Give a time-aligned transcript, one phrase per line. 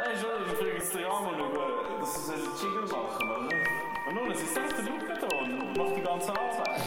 [0.00, 3.52] Nein, schon, ich frage jetzt den Ramon über, dass sie einen Jingle machen, oder?
[4.08, 6.80] Und nun, es ist selbst der da und macht die ganze Arbeit.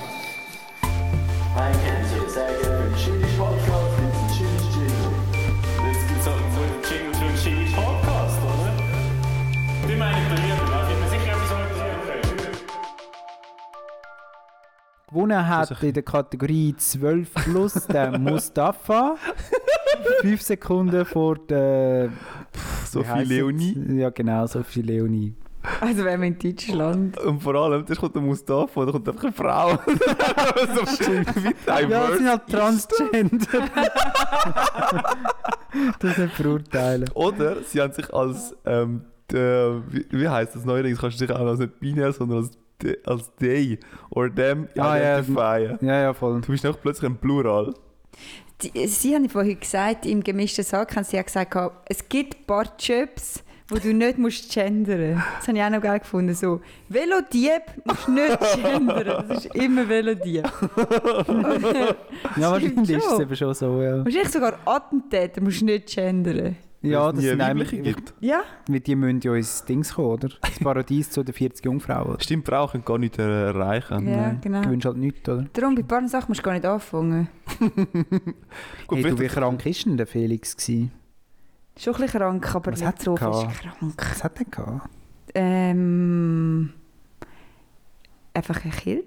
[1.56, 5.14] Ein Kennzeichen, sehr gerne für den Chili Podcast, gibt es einen Chili Jingle.
[5.86, 6.42] Jetzt gibt es so einen
[6.90, 8.72] Jingle für einen Jingle Podcast, oder?
[9.88, 11.50] Die meine ich bei mir, da bin mir sicher, etwas
[12.10, 12.58] können.
[15.08, 19.18] Gewonnen hat in der Kategorie 12 plus der Mustafa.
[20.22, 22.10] Fünf Sekunden vor der.
[22.94, 23.78] So wie viel heisst Leonie.
[23.96, 25.34] Ja, genau, so viel Leonie.
[25.80, 27.18] Also wenn wir in Deutschland.
[27.20, 29.72] Und vor allem, da kommt der Mustafa, da kommt einfach eine Frau.
[30.76, 32.48] so wie Ja, sie sind halt.
[32.48, 33.48] Transgender.
[36.00, 37.10] das nicht verurteilen.
[37.14, 41.00] Oder sie haben sich als, ähm, der, wie, wie heißt das neuerdings?
[41.00, 42.58] Kannst du dich auch als nicht binär, sondern als,
[43.06, 45.20] als they oder them Ah, ja.
[45.20, 45.78] identifieren.
[45.82, 46.42] Ja, ja, voll.
[46.42, 47.74] Du bist auch plötzlich ein Plural.
[48.64, 52.36] Die, sie haben vorhin gesagt, im gemischten Sack haben sie ja gesagt, gehabt, es gibt
[52.36, 55.22] ein paar Jobs, wo du nicht musst gendern.
[55.38, 56.34] Das habe ich auch noch geil gefunden.
[56.34, 59.26] So, Velodieb musst du nicht gendern.
[59.28, 60.46] Das ist immer Velodieb.
[62.38, 64.06] Ja, wahrscheinlich ist es eben schon so, ja.
[64.06, 66.56] Wahrscheinlich sogar Attentäter musst du nicht gendern.
[66.84, 68.14] Ja, das nie sind weibliche eigentlich, gibt.
[68.20, 68.42] Ja?
[68.68, 70.30] weil die müssen ja ins Dings kommen, oder?
[70.42, 72.20] Das Paradies zu den 40 Jungfrauen.
[72.20, 74.08] Stimmt, Frauen können gar nicht äh, erreichen.
[74.08, 74.62] Ja, Nein, genau.
[74.62, 75.46] Du wünschst halt nichts, oder?
[75.54, 77.30] Darum, bei ein paar Sachen musst du gar nicht anfangen.
[78.88, 80.92] Gut, hey, du, wie krank ist denn der Felix gewesen?
[81.78, 83.60] Schon ein bisschen krank, aber Was nicht hat er so fest gehabt?
[83.62, 83.94] krank.
[83.98, 84.90] Was hat er gehabt?
[85.36, 86.74] Ähm...
[88.36, 88.60] Einfach?
[88.66, 89.04] Nein,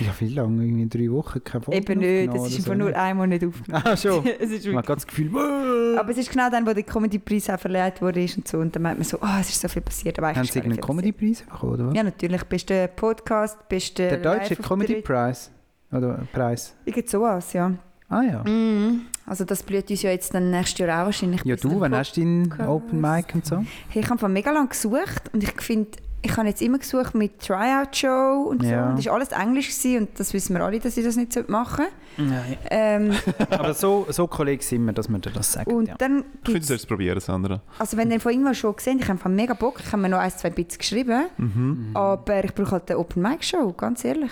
[0.00, 0.64] Ja, wie lange?
[0.64, 1.42] Irgendwie drei Wochen?
[1.42, 2.34] Keine Folge eben nicht.
[2.34, 3.84] Es ist einfach so, nur einmal nicht aufgenommen.
[3.86, 4.22] Ah, schon.
[4.66, 8.02] Man hat das Gefühl, «Wow!» Aber es ist genau dann, wo der Comedy-Preis auch verleiht
[8.02, 8.58] wurde und so.
[8.58, 10.18] Und dann meint man so, ah, es ist so viel passiert.
[10.18, 11.94] Aber Haben Sie irgendeinen viel Comedy-Preis bekommen, oder was?
[11.94, 12.42] Ja, natürlich.
[12.44, 14.56] Bist du Podcast, bist du Der deutsche.
[14.56, 15.50] Comedy-Preis?
[15.90, 16.74] Oder Preis?
[16.84, 17.72] Irgend sowas, ja.
[18.10, 18.44] Ah ja.
[18.44, 19.06] Mhm.
[19.24, 21.42] Also das blüht uns ja jetzt dann nächstes Jahr auch wahrscheinlich.
[21.44, 22.52] Ja, du, wann hast du deinen.
[22.66, 23.64] Open Mic und so?
[23.88, 25.90] Hey, ich habe von mega lange gesucht und ich finde,
[26.24, 28.68] ich habe jetzt immer gesucht mit Tryout-Show und so.
[28.68, 28.90] Ja.
[28.90, 31.48] Und das war alles Englisch gewesen und das wissen wir alle, dass ich das nicht
[31.48, 32.30] machen sollte.
[32.32, 32.56] Nein.
[32.70, 33.12] Ähm,
[33.50, 35.70] Aber so, so Kollegen sind wir, dass wir dir das sagen.
[35.72, 35.94] und ja.
[35.98, 37.60] dann Ich finde, du gibt's, solltest es probieren, Sandra.
[37.78, 40.08] also wenn ihr von irgendwas schon gesehen ich habe einfach mega Bock, ich habe mir
[40.08, 41.90] noch ein, zwei Bits geschrieben, Mhm.
[41.94, 44.30] aber ich brauche halt eine Open-Mic-Show, ganz ehrlich.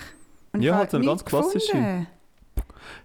[0.53, 1.71] Und Ja, halt eine ganz klassische.
[1.73, 2.07] gefunden.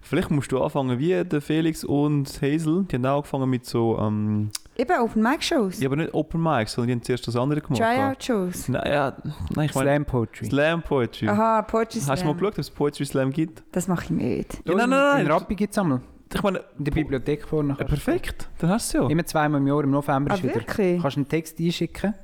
[0.01, 2.85] Vielleicht musst du anfangen wie der Felix und Hazel.
[2.91, 6.89] Die haben auch angefangen mit so, ähm, Eben Open-Mic-Shows, ja, aber nicht Open Mic, sondern
[6.89, 7.81] die haben zuerst das andere gemacht.
[7.81, 8.69] Tryout-Shows.
[8.69, 9.17] Nein, ja,
[9.55, 10.47] nein, ich meine Slam Poetry.
[10.47, 11.29] Slam Poetry.
[11.29, 12.37] Aha, Poetry Hast du mal Slam.
[12.37, 13.63] geschaut, ob es Poetry Slam gibt?
[13.73, 14.55] Das mache ich nicht.
[14.67, 15.27] Ja, nein, nein, nein.
[15.27, 16.01] In Rappi gibt es einmal.
[16.35, 17.75] Ich meine, In der Bibliothek vorne.
[17.79, 19.11] äh, perfekt, dann hast du es ja.
[19.11, 20.55] Immer zweimal im Jahr, im November Ah, ist wieder.
[20.57, 21.01] wirklich?
[21.01, 22.15] Kannst einen Text einschicken,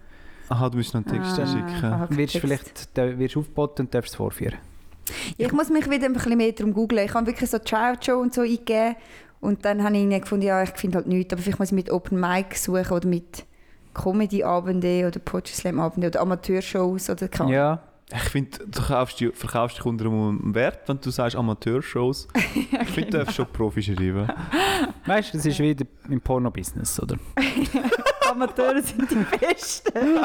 [0.48, 1.84] Aha, du musst noch einen Text Ah, schicken.
[1.86, 2.06] aha.
[2.08, 2.40] dann wirst du Text.
[2.40, 4.58] vielleicht da wirst du aufgeboten und darfst es vorführen.
[5.38, 7.04] Ja, ich muss mich wieder ein bisschen mehr darum googeln.
[7.06, 8.96] Ich habe wirklich so Tryout-Show und so eingegeben
[9.42, 11.74] und dann habe ich irgendwie gefunden, ja, ich finde halt nichts, aber vielleicht muss ich
[11.74, 13.44] mit Open Mic suchen oder mit
[13.92, 17.52] Comedy-Abende oder Poetry Slam-Abende oder Amateurshows oder Ahnung.
[17.52, 17.82] Ja.
[18.14, 22.28] Ich finde, du kaufst dich, verkaufst dich unter einem Wert, wenn du sagst Amateurshows.
[22.54, 24.28] Ich finde, du darfst schon Profi schreiben.
[25.06, 27.16] Weißt du, das ist wieder im Porno-Business, oder?
[28.30, 30.18] Amateure sind die Besten.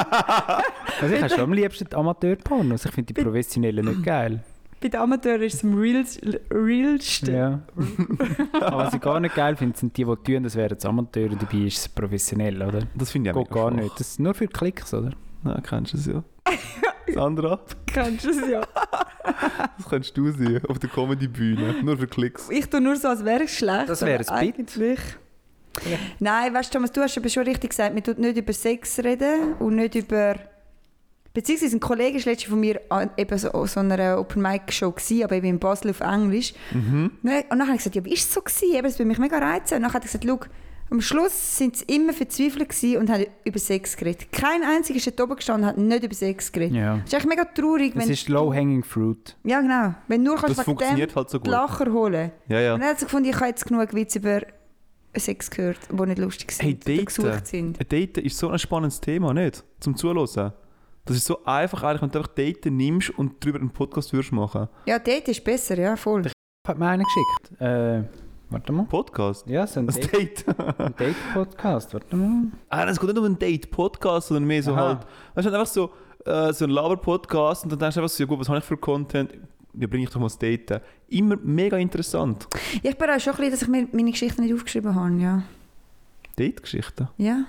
[1.00, 2.84] Also ich habe schon am liebsten Amateur-Pornos.
[2.84, 4.44] Ich finde die professionellen nicht geil.
[4.80, 6.20] Bei den Amateuren ist es am reals-
[6.52, 7.34] realsten.
[7.34, 7.60] Ja.
[8.60, 11.30] Aber was ich gar nicht geil finde, sind die, die tun, das wären jetzt Amateure,
[11.36, 12.80] dabei ist es professionell, oder?
[12.94, 13.80] Das finde ich auch Geht gar schwach.
[13.82, 13.92] nicht.
[14.00, 15.10] Das ist nur für Klicks, oder?
[15.44, 16.22] Ja, kennst du es ja.
[17.14, 18.60] Sandra, Kennst du es ja.
[19.78, 21.76] das könntest du sein, auf der Comedy-Bühne.
[21.82, 22.48] Nur für Klicks.
[22.50, 23.88] Ich tue nur so, als wäre es schlecht.
[23.88, 24.30] Das wäre Bit.
[24.30, 25.00] Eigentlich.
[26.18, 28.98] Nein, weißt du, Thomas, du hast aber schon richtig gesagt, man tut nicht über Sex
[29.00, 30.34] reden und nicht über.
[31.38, 34.90] Beziehungsweise ein Kollege war letztens von mir an eben so, so einer Open Mic Show,
[34.90, 36.52] gewesen, aber eben in Basel auf Englisch.
[36.72, 37.12] Mhm.
[37.22, 38.40] Und dann habe ich gesagt, ja, wie war es so?
[38.40, 38.74] Gewesen?
[38.74, 39.76] Eben, das würde mich mega reizen.
[39.76, 40.40] Und dann hat er gesagt, schau,
[40.90, 42.68] am Schluss sind sie immer verzweifelt
[42.98, 44.32] und haben über Sex geredet.
[44.32, 46.74] Kein einziger ist dort oben gestanden und hat nicht über Sex geredet.
[46.74, 46.96] Ja.
[46.96, 48.10] Das ist eigentlich mega traurig, wenn...
[48.10, 49.36] ist low-hanging fruit.
[49.44, 49.94] ja, genau.
[50.08, 51.46] Wenn nur kannst Das funktioniert halt so gut.
[51.46, 52.74] Lacher holen Ja, ja.
[52.74, 54.40] und dann hat sie gefunden, ich habe jetzt genug Witze über
[55.14, 57.04] Sex gehört, die nicht lustig sind Hey, oder Daten.
[57.04, 57.80] gesucht sind.
[57.80, 59.62] Ein Daten ist so ein spannendes Thema, nicht?
[59.78, 60.52] Zum Zuhören.
[61.08, 64.30] Das ist so einfach, eigentlich, wenn du einfach Daten nimmst und darüber einen Podcast würdest
[64.32, 64.68] machen.
[64.86, 66.22] Ja, Date ist besser, ja, voll.
[66.66, 67.60] Hat mir einen geschickt.
[67.62, 68.02] Äh,
[68.50, 68.84] warte mal.
[68.84, 69.46] Podcast?
[69.46, 70.44] Ja, so ein Ein Date- Date?
[70.78, 71.94] ein Date-Podcast.
[71.94, 72.42] Warte mal.
[72.68, 74.86] ah, es geht nicht um einen Date-Podcast, sondern mehr so Aha.
[74.88, 75.06] halt.
[75.34, 75.90] Weißt du, einfach so,
[76.26, 78.64] äh, so ein Laber-Podcast und dann denkst du einfach so, ja gut, was habe ich
[78.64, 79.32] für Content?
[79.74, 80.80] Ja, bringe ich doch mal das Daten.
[81.08, 82.46] Immer mega interessant.
[82.82, 85.42] Ja, ich bereue schon ein bisschen, dass ich mir meine Geschichten nicht aufgeschrieben habe, ja.
[86.38, 87.08] Date-Geschichten?
[87.16, 87.44] Ja.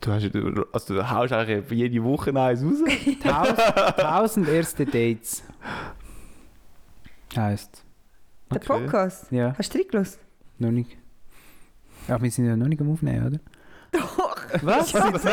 [0.00, 0.24] Du, hast,
[0.72, 2.78] also, du haust eigentlich jede Woche eins raus.
[3.22, 3.58] Tausend,
[3.96, 5.42] tausend erste Dates.
[7.36, 7.84] Heißt.
[8.50, 8.66] Der Okay.
[8.66, 9.30] Podcast.
[9.30, 10.18] Ja, Hast du reingelassen?
[10.58, 10.96] noch nicht.
[12.08, 13.38] Ja, wir sind ja noch nicht am Aufnehmen, oder?
[13.92, 14.36] Doch.
[14.62, 14.92] Was?
[14.94, 15.24] Was?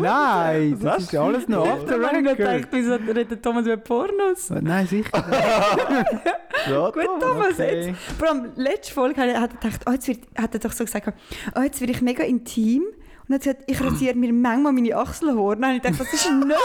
[0.00, 1.02] Nein, das Was?
[1.04, 2.68] ist alles noch off the habe ich record.
[2.72, 4.50] wieso redet Thomas über Pornos?
[4.50, 5.10] Nein, sicher.
[6.68, 7.86] Ja, Gut, Thomas, Okay.
[7.90, 8.00] jetzt.
[8.18, 10.72] Vor allem, letzte Folge hat er hat er gedacht, oh, jetzt wird, hat er doch
[10.72, 11.12] so gesagt,
[11.54, 12.82] oh, jetzt werde ich mega intim.
[13.28, 15.56] Und er hat gesagt, ich rasiere mir manchmal meine Achselhaare.
[15.56, 16.56] Nein, ich dachte, das ist nicht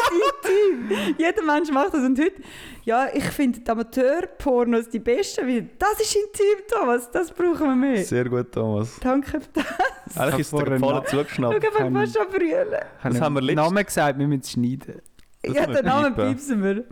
[0.44, 1.16] intim.
[1.18, 2.02] Jeder Mensch macht das.
[2.04, 2.42] Und heute,
[2.86, 7.76] ja, ich finde die Amateur-Pornos die besten, weil das ist intim, Thomas, das brauchen wir
[7.76, 8.04] mehr.
[8.04, 8.98] Sehr gut, Thomas.
[9.02, 10.18] Danke für das.
[10.18, 11.64] Eigentlich ist es dir gefallen noch- Schau, zugeschnappt.
[11.64, 12.68] ich fast zu brüllen.
[13.04, 15.02] Das haben wir den letzt- Namen gesagt, wir müssen es schneiden.
[15.46, 16.86] Das Ja, haben wir den Namen piepsen wir.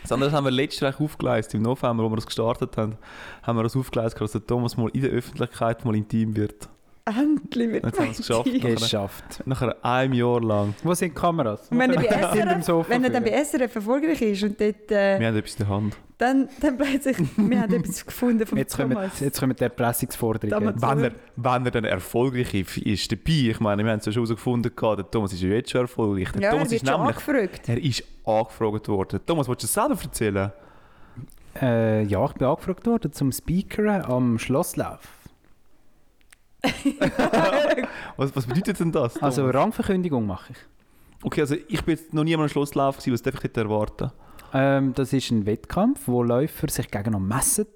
[0.00, 2.96] Das andere haben wir letztes Jahr aufgeleistet, im November, wo wir das gestartet haben,
[3.42, 6.70] haben wir das aufgeleistet, dass der Thomas mal in der Öffentlichkeit mal intim wird.
[7.18, 9.42] Endlich wird Jetzt haben wir es geschafft.
[9.46, 10.74] Nachher einem Jahr lang.
[10.82, 11.68] Wo sind die Kameras?
[11.70, 15.26] Wenn er, SRF, Sofa wenn er dann bei SRF erfolgreich ist und dort, äh, Wir
[15.28, 15.96] haben etwas in der Hand.
[16.18, 19.20] dann, dann plötzlich, wir haben etwas gefunden vom Jetzt kommen, Thomas.
[19.20, 20.74] jetzt kommen die Erpressungsforderungen.
[20.80, 23.50] Wenn er, wenn er dann erfolgreich ist, ist dabei.
[23.50, 26.30] Ich meine, wir haben es ja schon herausgefunden, der Thomas ist ja jetzt schon erfolgreich.
[26.32, 27.68] Der ja, er Thomas wird ist schon nämlich, angefragt.
[27.68, 29.20] er ist angefragt worden.
[29.26, 30.52] Thomas, willst du es selber erzählen?
[31.60, 35.00] Äh, ja, ich bin angefragt worden zum Speakeren am Schlosslauf.
[38.16, 39.16] Was, was bedeutet denn das?
[39.22, 39.54] Also Thomas?
[39.54, 40.58] Rangverkündigung mache ich.
[41.22, 44.12] okay, also ich bin jetzt noch nie am Schlusslauf gewesen, was darf ich dort erwarten?
[44.52, 47.66] Ähm, das ist ein Wettkampf, wo Läufer sich gegeneinander messen.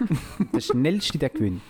[0.54, 1.62] der schnellste, der gewinnt.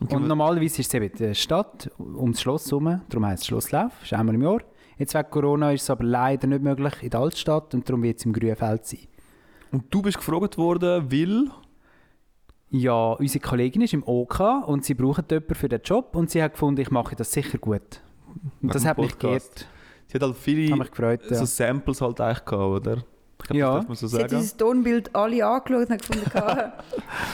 [0.00, 3.92] Okay, Und normalerweise ist es eben der Stadt, ums Schloss herum, darum heisst es Schlosslauf,
[4.02, 4.60] ist einmal im Jahr.
[4.96, 8.18] Jetzt wegen Corona ist es aber leider nicht möglich in der Altstadt und darum wird
[8.18, 9.00] es im Grünfeld sein.
[9.72, 11.50] Und du bist gefragt worden, weil...
[12.70, 16.42] Ja, unsere Kollegin ist im OK und sie brauchen jemanden für den Job und sie
[16.42, 18.00] hat gefunden, ich mache das sicher gut.
[18.62, 19.66] Und das hat mich geehrt,
[20.06, 21.20] Sie hat halt viele hat mich gefreut.
[21.30, 21.36] Ja.
[21.36, 22.96] so Samples halt eigentlich gehabt, oder?
[23.40, 23.66] Ich glaub, Ja.
[23.68, 24.40] das darf man so Sie hat sagen.
[24.40, 26.72] dieses Tonbild alle angeschaut und hat gefunden, ah,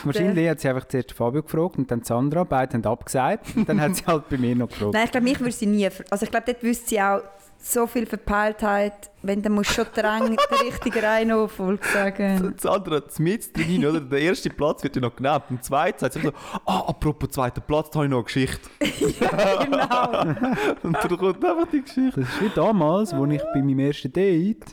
[0.03, 3.81] Wahrscheinlich hat sie einfach zuerst Fabio gefragt und dann Sandra, beide haben abgesagt und dann
[3.81, 4.93] hat sie halt bei mir noch gefragt.
[4.93, 5.89] Nein, ich glaube, mich würde sie nie.
[6.09, 7.21] Also ich glaube, dort wüsste sie auch
[7.65, 12.53] so viel Verpeiltheit, wenn dann musst du schon drängen, der richtige Reihenfolge sagen.
[12.55, 13.99] Das andere, das mit drin, oder?
[13.99, 15.45] Der erste Platz wird ja noch genannt.
[15.49, 16.31] Und der zweite sagt so,
[16.65, 18.69] ah, apropos zweiter Platz, da habe ich noch eine Geschichte.
[18.79, 20.21] genau.
[20.83, 22.21] Und dann kommt einfach die Geschichte.
[22.21, 24.65] Das ist wie damals, als ich bei meinem ersten Date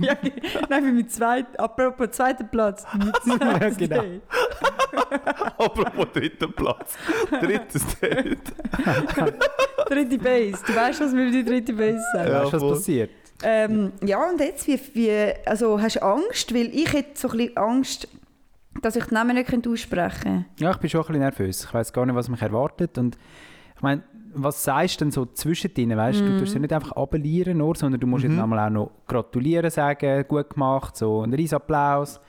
[0.00, 0.16] ja,
[0.68, 2.84] nein, für meinen zweiten, apropos zweiter Platz.
[3.24, 4.04] Ja, genau.
[5.56, 6.98] Apropos dritter Platz.
[7.40, 8.52] Drittes Date.
[9.88, 10.58] Dritte Base.
[10.66, 12.30] Du weißt, was wir die dritte Base sagen.
[12.30, 12.72] Ja, weißt was voll.
[12.74, 13.10] passiert?
[13.44, 16.54] Ähm, ja, und jetzt, wie, wie, also hast du Angst?
[16.54, 18.08] Weil ich hätte so ein bisschen Angst,
[18.80, 20.44] dass ich den Namen nicht aussprechen könnte.
[20.58, 21.64] Ja, ich bin schon ein bisschen nervös.
[21.64, 22.96] Ich weiß gar nicht, was mich erwartet.
[22.98, 23.18] Und
[23.76, 24.02] ich meine,
[24.34, 25.96] was sagst du denn so zwischendrin?
[25.96, 28.30] Weißt du, du tust ja nicht einfach abellieren, nur, sondern du musst Mhm.
[28.30, 28.36] mhm.
[28.36, 32.20] jetzt einmal auch noch gratulieren sagen, gut gemacht, so ein riesen Applaus.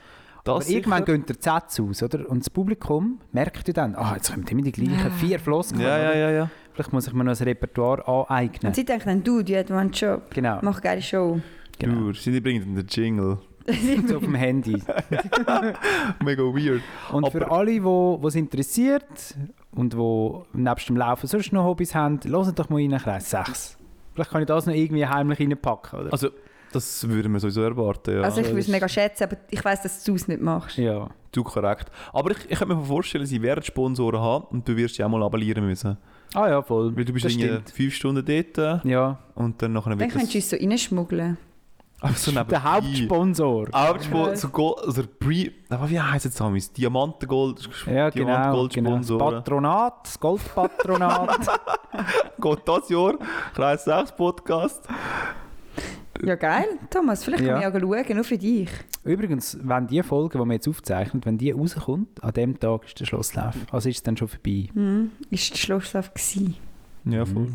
[0.42, 1.16] Das Aber irgendwann sicher.
[1.18, 2.28] gehen der Sätze aus, oder?
[2.28, 5.80] Und das Publikum merkt ja dann, ah, jetzt kommen immer die gleichen vier Floskeln.
[5.80, 6.50] Ja, ja, ja, ja.
[6.74, 8.68] Vielleicht muss ich mir noch ein Repertoire aneignen.
[8.68, 10.22] Und sie denken dann, du, du hast einen Job.
[10.34, 11.40] Genau, Mach eine geile Show.
[11.78, 12.08] genau.
[12.08, 13.38] Du, sie bringen den Jingle.
[14.06, 14.74] So auf dem Handy.
[16.22, 16.82] Mega weird.
[17.12, 19.04] Und für Aber- alle, die es interessiert
[19.72, 23.78] und die nebst dem Laufen sonst noch Hobbys haben, hören doch mal rein, Kreis 6.
[24.12, 26.12] Vielleicht kann ich das noch irgendwie heimlich reinpacken, oder?
[26.12, 26.28] Also,
[26.72, 28.22] das würden wir sowieso erwarten, ja.
[28.22, 30.76] also ich würde es mega schätzen, aber ich weiß, dass du es nicht machst.
[30.76, 31.08] ja.
[31.32, 31.90] Du korrekt.
[32.12, 35.10] Aber ich, ich könnte mir vorstellen, sie werden Sponsoren haben und du wirst ja auch
[35.10, 35.96] mal abonnieren müssen.
[36.34, 36.96] Ah ja, voll.
[36.96, 37.70] Weil du bist das irgendwie stimmt.
[37.70, 41.38] fünf Stunden dort Ja, und dann nachher Dann könntest du uns so reinschmuggeln.
[42.00, 42.50] Aber so nebenbei.
[42.50, 43.68] der Hauptsponsor.
[43.72, 45.52] Hauptsponsor, so Gold, also Pre...
[45.70, 46.70] Aber wie heisst es damals?
[46.70, 47.66] Diamantengold...
[47.86, 48.26] Ja, genau.
[48.26, 48.64] genau.
[48.66, 49.34] Das Diamantgold-Sponsoren.
[49.36, 51.38] Patronat, das Goldpatronat.
[52.40, 53.14] Geht das Jahr?
[53.54, 54.86] Kreis 6 Podcast.
[56.22, 57.24] Ja, geil, Thomas.
[57.24, 57.60] Vielleicht Ja.
[57.60, 58.70] kann ich auch schauen, nur für dich.
[59.04, 63.00] Übrigens, wenn die Folge, die wir jetzt aufzeichnen, wenn die rauskommt, an dem Tag ist
[63.00, 63.54] der Schlusslauf.
[63.72, 64.68] Also ist es dann schon vorbei.
[64.72, 65.10] Hm.
[65.30, 66.56] Ist der Schlusslauf gewesen.
[67.04, 67.48] Ja, voll.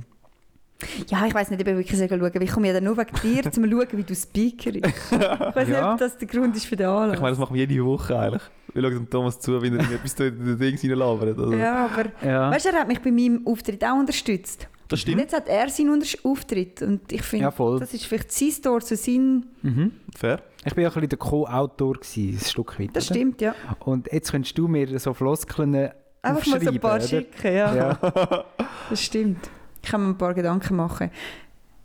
[1.08, 2.44] Ja, ich weiß nicht, ob ich wirklich schauen soll.
[2.44, 5.12] Ich komme ja dann nur wegen dir, um zu schauen, wie du Speaker bist.
[5.12, 5.20] Ich
[5.56, 5.82] weiß Ja.
[5.82, 7.16] nicht, ob das der Grund ist für den Anlass.
[7.16, 8.44] Ich meine, das machen wir jede Woche eigentlich.
[8.74, 11.38] Wir schauen dem Thomas zu, wie er etwas in den Dings reinlabert.
[11.38, 12.52] Also, ja, aber Ja.
[12.52, 14.68] weißt du, er hat mich bei meinem Auftritt auch unterstützt.
[14.90, 15.22] Das Und stimmt.
[15.22, 16.82] jetzt hat er seinen Unter Auftritt.
[16.82, 17.80] Und ich finde, Ja, voll.
[17.80, 19.46] das ist vielleicht sein Store zu sein.
[19.62, 19.92] Mhm.
[20.18, 20.42] Fair.
[20.66, 22.90] Ich war ja ein bisschen der Co-Autor, gewesen, ein Stück weit.
[22.94, 23.16] Das oder?
[23.16, 23.56] stimmt, ja.
[23.80, 25.92] Und jetzt könntest du mir so Floskeln
[26.22, 27.08] Einfach mal so ein paar oder?
[27.08, 27.76] schicken, ja.
[27.76, 28.46] Ja.
[28.90, 29.50] Das stimmt.
[29.82, 31.12] Ich kann mir ein paar Gedanken machen.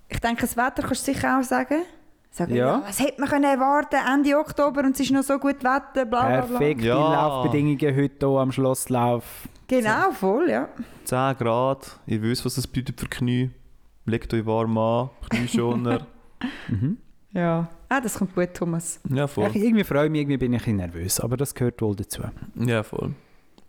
[0.08, 1.82] Ich denke, das Wetter kannst du sicher auch sagen.
[2.36, 2.66] Sagen, Ja.
[2.66, 2.82] ja.
[2.84, 6.26] was hätte man können erwarten Ende Oktober und es ist noch so gut Wetter, bla
[6.26, 6.58] bla bla.
[6.58, 6.96] Perfekte Ja.
[7.12, 9.24] Laufbedingungen heute hier am Schlosslauf.
[9.68, 10.68] Genau, voll, ja.
[11.04, 12.00] 10 Grad.
[12.06, 13.50] Ihr wisst, was das bedeutet für Knie.
[14.04, 15.10] Legt euch warm an.
[15.30, 16.06] Knieschoner.
[16.68, 16.98] Mhm.
[17.32, 17.68] ja.
[17.88, 19.00] Ah, das kommt gut, Thomas.
[19.08, 19.50] ja, Ich, voll.
[19.54, 22.22] irgendwie freue ich mich, irgendwie bin ich ein bisschen nervös, aber das gehört wohl dazu.
[22.56, 23.14] Ja, voll.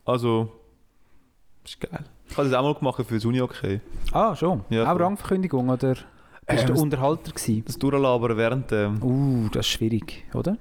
[0.03, 0.51] Also,
[1.63, 2.03] ist geil.
[2.27, 3.79] Ich habe das auch mal gemacht für das Uni-Okay.
[4.11, 4.65] Ah, schon?
[4.69, 5.03] Ja, Auch voll.
[5.03, 5.95] Rangverkündigung, oder?
[6.47, 7.63] Bist du Ähm, Unterhalter gewesen?
[7.65, 9.01] Das Durchlabern während dem...
[9.01, 10.57] Uh, das ist schwierig, oder?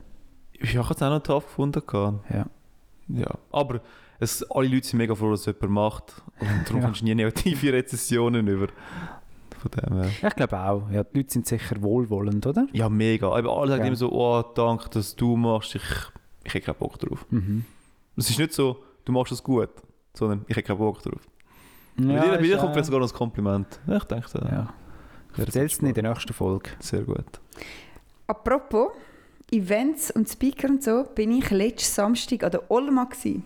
[0.52, 1.82] Ich habe es auch noch tough gefunden.
[2.30, 2.46] Ja.
[3.08, 3.34] Ja.
[3.52, 3.80] Aber
[4.18, 6.22] es, alle Leute sind mega froh, dass jemand macht.
[6.40, 6.86] Und darum Ja.
[6.86, 8.68] kommst du nie negative Rezessionen über.
[9.58, 10.10] Von dem her.
[10.28, 10.90] Ich glaube auch.
[10.90, 12.66] Ja, die Leute sind sicher wohlwollend, oder?
[12.72, 13.28] Ja, mega.
[13.28, 13.86] Aber alle sagen Ja.
[13.88, 15.74] immer so, oh, danke, dass du machst.
[15.74, 15.82] Ich,
[16.44, 17.26] ich hätte keinen Bock drauf.
[17.30, 17.64] Mhm.
[18.16, 19.70] Es ist nicht so, du machst es gut,
[20.14, 21.20] sondern ich hätte keinen Bock drauf.
[21.98, 23.80] Ja, bei dir, bei ist, dir kommt äh, vielleicht sogar noch ein Kompliment.
[23.86, 24.50] Ich denke, ja.
[24.50, 24.74] Ja.
[25.34, 26.70] Ich erzähl's in der nächsten Folge.
[26.80, 27.40] sehr gut.
[28.26, 28.92] Apropos
[29.50, 33.04] Events und Speaker und so, bin ich letzten Samstag an der Olma.
[33.04, 33.44] Gewesen.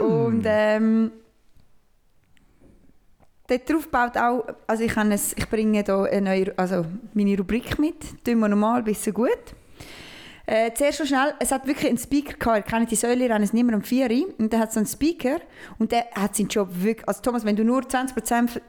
[0.00, 1.10] Und ähm,
[3.46, 6.84] dort drauf baut auch, also ich, ein, ich bringe da eine neue, also
[7.14, 9.54] meine Rubrik mit, tun wir normal, bisschen gut.
[10.46, 13.52] Äh, zuerst schon schnell, es hat wirklich einen Speaker gehabt, kennt die Säule, rennen es
[13.52, 15.38] niemand um 4 Uhr, und dann hat es so einen Speaker
[15.78, 18.60] und der hat seinen Job wirklich, also Thomas, wenn du nur 20% von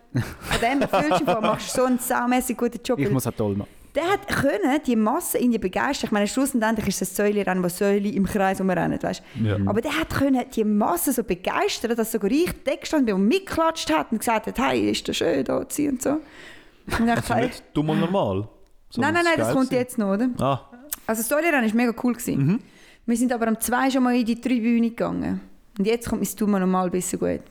[0.62, 3.00] dem erfüllst, machst du so einen saumässig guten Job.
[3.00, 3.70] Ich muss auch toll machen.
[3.96, 6.08] der hat können die Masse in die begeistern.
[6.08, 9.24] Ich meine, schlussendlich ist es ein Säulerennen, das Säule im Kreis umrennen, weißt?
[9.44, 9.58] Ja.
[9.66, 13.28] Aber der hat können die Masse so begeistern, dass sogar ich da gestanden bin und
[13.28, 16.10] mitgeklatscht hat und gesagt hat, hey, ist das schön da zu sein und so.
[16.10, 16.22] Und
[16.88, 18.48] ich dachte, hey, nicht dumm und normal.
[18.98, 20.30] nein, nein, nein, das kommt jetzt noch, oder?
[20.40, 20.73] Ah,
[21.06, 22.14] Also das Säulerennen war mega cool.
[22.14, 22.38] Gewesen.
[22.46, 22.60] Mhm.
[23.06, 25.42] Wir sind aber am 2 schon mal in die Tribüne gegangen.
[25.78, 27.42] Und jetzt kommt mein Dummer normal ein bisschen gut.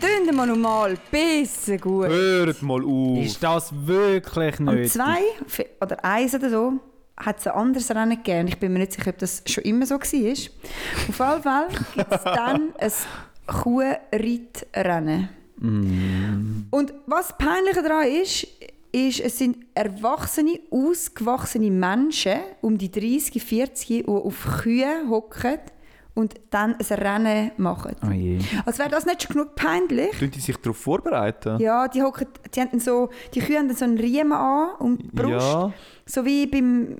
[0.00, 2.08] Tönt mal normal, ein bisschen gut.
[2.08, 3.18] hört mal auf.
[3.18, 4.92] Ist das wirklich Am nötig?
[4.92, 5.18] zwei
[5.80, 6.72] oder eins oder so
[7.16, 8.42] hat es ein anderes Rennen gegeben.
[8.42, 10.00] Und Ich bin mir nicht sicher, ob das schon immer so war.
[10.02, 12.92] Auf jeden Fall gibt es dann ein
[13.46, 15.28] Kuhreitrennen.
[15.60, 18.46] Und was peinlicher daran ist,
[18.92, 25.58] ist, es sind erwachsene, ausgewachsene Menschen, um die 30, 40, die auf Kühe hocken
[26.14, 27.94] und dann ein Rennen machen.
[28.04, 28.38] Oh je.
[28.64, 30.10] Als wäre das nicht schon genug peinlich.
[30.18, 31.60] Tun die sich darauf vorbereiten?
[31.60, 35.06] Ja, die, hocken, die, haben so, die Kühe haben so einen Riemen an um die
[35.08, 35.30] Brust.
[35.30, 35.72] Ja.
[36.06, 36.96] So wie beim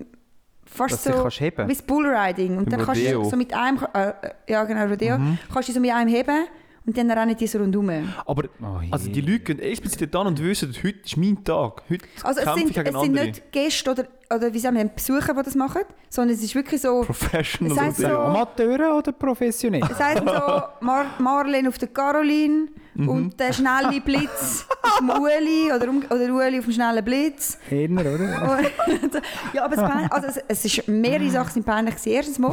[0.64, 1.68] fast Dass so kannst heben.
[1.68, 2.58] wie das Bullriding.
[2.58, 3.22] Und Beim dann kannst Rodeo.
[3.22, 4.12] du so mit einem, äh, äh,
[4.48, 5.18] ja genau, Rodeo,
[5.52, 6.46] kannst du so mit einem heben
[6.88, 7.90] und dann rennen die so rundherum.
[8.24, 11.82] Aber Oh also die Leute gehen explizit dann und wissen, heute ist mein Tag.
[11.90, 14.84] Heute Also es sind, ich gegen es sind nicht Gäste oder, oder wie sagen wir,
[14.84, 17.72] Besucher, die das machen, sondern es ist wirklich so, Professional.
[17.72, 19.82] Es heisst und so- Amateure oder professionell?
[19.90, 23.08] es heisst so Mar Marlene auf der Caroline Mhm.
[23.08, 27.56] und der schnelle Blitz auf dem Ueli oder, um, oder Ueli auf dem schnellen Blitz.
[27.70, 28.58] Eher, oder?
[29.52, 31.94] Ja, aber es, also es, es ist mehrere Sachen sind peinlich.
[32.04, 32.50] Erstens mal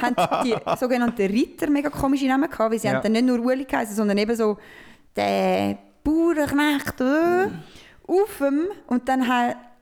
[0.00, 2.94] haben die sogenannten Ritter mega komische Namen gehabt, weil sie Ja.
[2.94, 4.56] haben dann nicht nur Ueli geheißen, sondern eben so
[5.16, 7.48] der Bauernknecht äh,
[8.06, 9.26] auf dem und dann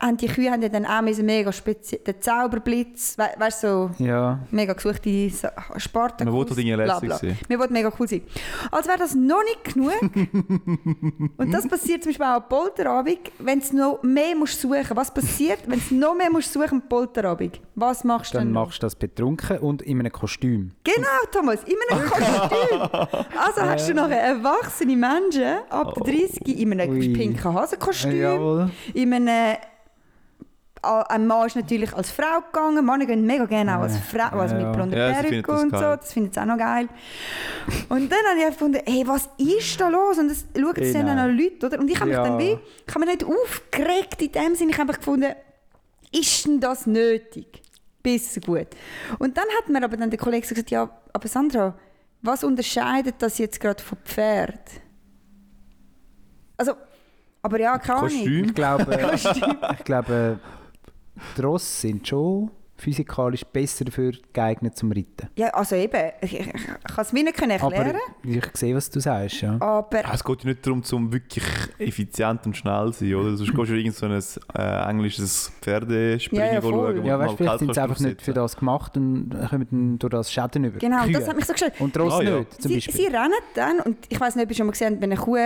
[0.01, 4.39] haben die Kühe haben dann auch mega speziell den Zauberblitz, we weißt du, so Ja.
[4.51, 5.31] mega gesuchte
[5.77, 6.25] Spartakus.
[6.25, 7.39] Man wollte Dinge lässig sein.
[7.49, 8.23] Wir wollten mega cool sein.
[8.71, 9.93] Als wäre das noch nicht genug.
[11.39, 15.13] und das passiert zum Beispiel auch am Polterabend, wenn du noch mehr musst suchen Was
[15.13, 17.61] passiert, wenn du noch mehr musst suchen am Polterabend?
[17.75, 18.53] Was machst du Dann dann?
[18.55, 18.67] noch?
[18.67, 20.73] machst du das betrunken und in einem Kostüm.
[20.85, 23.27] Genau, Thomas, in einem Kostüm.
[23.39, 27.09] Also hast du nachher erwachsene Menschen ab der 30 in einem Ui.
[27.13, 28.17] pinken Hasenkostüm.
[28.21, 28.71] Jawohl.
[28.95, 29.57] In einem,
[30.83, 32.85] ein Mann ist natürlich als Frau gegangen.
[32.85, 35.79] Männer gehen mega gerne auch als Frau, also mit blonder Ja, sie Perücke und so.
[35.81, 36.89] Das findet sie auch noch geil.
[37.89, 40.19] Und dann habe ich gefunden, hey, was ist da los?
[40.19, 41.79] Und das schauen sich dann auch Leute, oder?
[41.79, 42.23] Und ich habe mich Ja.
[42.25, 42.57] dann wie,
[42.87, 44.71] ich habe mich nicht aufgeregt in dem Sinne.
[44.71, 45.33] Ich habe einfach gefunden,
[46.13, 47.63] ist denn das nötig?
[48.03, 48.69] Bisschen gut.
[49.19, 51.75] Und dann hat mir aber dann der Kollege gesagt, ja, aber Sandra,
[52.23, 54.61] was unterscheidet das jetzt gerade vom Pferd?
[56.57, 56.73] Also,
[57.43, 58.11] aber ja, keine Ahnung.
[58.13, 58.45] Kostüm.
[58.45, 59.11] Ich glaube,
[59.79, 60.39] ich glaube,
[61.37, 65.31] die Rosse sind schon physikalisch besser dafür geeignet zum Reiten.
[65.37, 68.91] Ja, also eben, ich, ich, ich kann es mir nicht erklären, Aber ich sehe, was
[68.91, 69.41] du sagst.
[69.41, 69.57] Ja.
[69.63, 71.43] aber Es geht ja nicht darum, zum wirklich
[71.79, 73.35] effizient und schnell zu sein, oder?
[73.39, 74.23] Sonst gehst du irgend so ein
[74.59, 76.73] äh, englisches Pferdespringen Ja, ja, voll.
[76.73, 79.67] schauen, Ja, du weißt, mal vielleicht sind sie einfach nicht für das gemacht und kommen
[79.71, 80.79] dann durch das Schäden über.
[80.79, 81.13] genau, Kühe.
[81.15, 81.81] das hat mich so gestört.
[81.81, 82.39] Und die Rosse Ah, ja.
[82.41, 82.95] nicht, zum Sie, Beispiel.
[82.95, 85.19] sie rennen dann, und ich weiß nicht, ob ihr schon mal gesehen habt, wenn eine
[85.21, 85.37] Kuh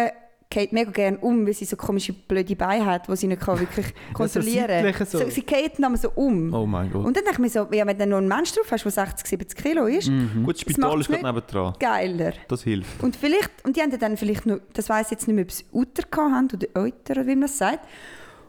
[0.51, 3.61] geht mega gerne um, weil sie so komische blöde Beine hat, die sie nicht kann
[3.61, 5.07] wirklich kontrollieren kann.
[5.07, 5.19] so.
[5.31, 6.53] Sie geht dann so um.
[6.53, 7.05] Oh mein Gott.
[7.07, 8.91] Und dann denke ich mir so, ja, wenn du noch einen Mensch drauf hast, der
[8.91, 10.43] 60, 70 Kilo ist, Mhm.
[10.45, 11.75] Gut, das Spital ist gerade nebendran.
[11.79, 12.33] geiler.
[12.49, 13.01] Das hilft.
[13.03, 15.53] Und vielleicht, und die haben dann vielleicht noch, das weiß ich jetzt nicht mehr, ob
[15.53, 17.87] sie Uter haben oder Euter oder wie man das sagt.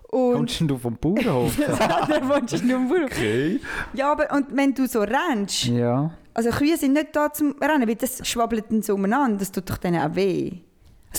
[0.09, 1.55] Und Kommst denn du vom Bauernhof?
[1.57, 3.11] der wohnst du nur im Bauernhof.
[3.11, 3.59] Okay.
[3.93, 6.11] Ja, aber und wenn du so rennst, ja.
[6.33, 9.69] also Kühe sind nicht da zum Rennen, weil das schwabbelt dann so umeinander, das tut
[9.69, 10.53] doch denen auch weh.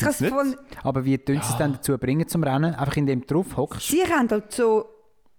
[0.00, 0.32] Nicht?
[0.32, 2.74] voll, Aber wie tun sie es dann dazu bringen zum Rennen?
[2.74, 3.88] Einfach indem du drauf hockst?
[3.88, 4.86] sie haben halt so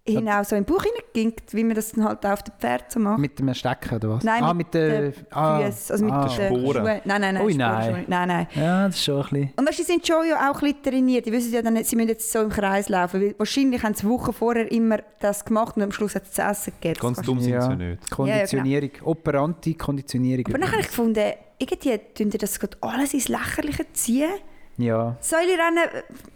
[0.05, 3.19] hinaus so im Bauch hineingingt, wie man das dann halt auf dem Pferd so macht.
[3.19, 4.23] Mit dem Stecken oder was?
[4.23, 6.27] Nein, ah, mit mit den ah, Füßen, also mit ah.
[6.27, 6.73] den Sporen.
[6.73, 6.83] Schuhen.
[6.83, 7.45] Nein, nein, nein.
[7.45, 8.05] Ui, nein.
[8.07, 8.47] Nein, nein.
[8.55, 9.53] Ja, das ist schon ein bisschen...
[9.55, 11.25] Und weißt, du, sie sind schon ja auch ein bisschen trainiert.
[11.25, 13.21] Die wissen ja dann, nicht, sie müssen jetzt so im Kreis laufen.
[13.21, 16.41] Weil wahrscheinlich haben sie Wochen vorher immer das gemacht und am Schluss hat es zu
[16.41, 16.99] essen gegeben.
[16.99, 17.61] Ganz Das dumm sind Ja.
[17.61, 18.11] sie ja nicht.
[18.11, 20.45] Konditionierung, operante Konditionierung.
[20.47, 24.29] Aber dann habe ich gefunden, irgendwie tun die das gerade alles ins Lächerliche ziehen.
[24.75, 25.83] Ja, Säulerennen,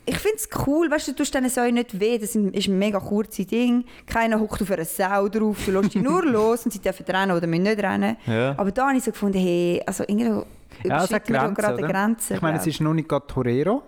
[0.05, 2.77] ich finde es cool, weißt du, du tust diesen Säulen nicht weh, das ist ein
[2.77, 3.83] mega kurzes Ding.
[4.05, 7.31] Keiner hockt auf einer Sau drauf, du lässt dich nur los und sie dürfen rennen
[7.35, 8.15] oder müssen nicht rennen.
[8.27, 8.53] Ja.
[8.55, 10.45] Aber da habe ich so gefunden, hey, also irgendwo
[10.83, 11.87] ja es hat Grenzen, gerade eine?
[11.87, 12.35] Grenze.
[12.35, 13.81] Ich meine, es ist noch nicht gerade Torero,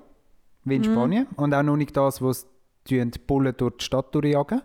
[0.64, 0.84] wie Mhm.
[0.84, 1.28] in Spanien.
[1.36, 2.48] Und auch noch nicht das, was
[2.90, 4.64] die Bullen durch die Stadt durchjagen.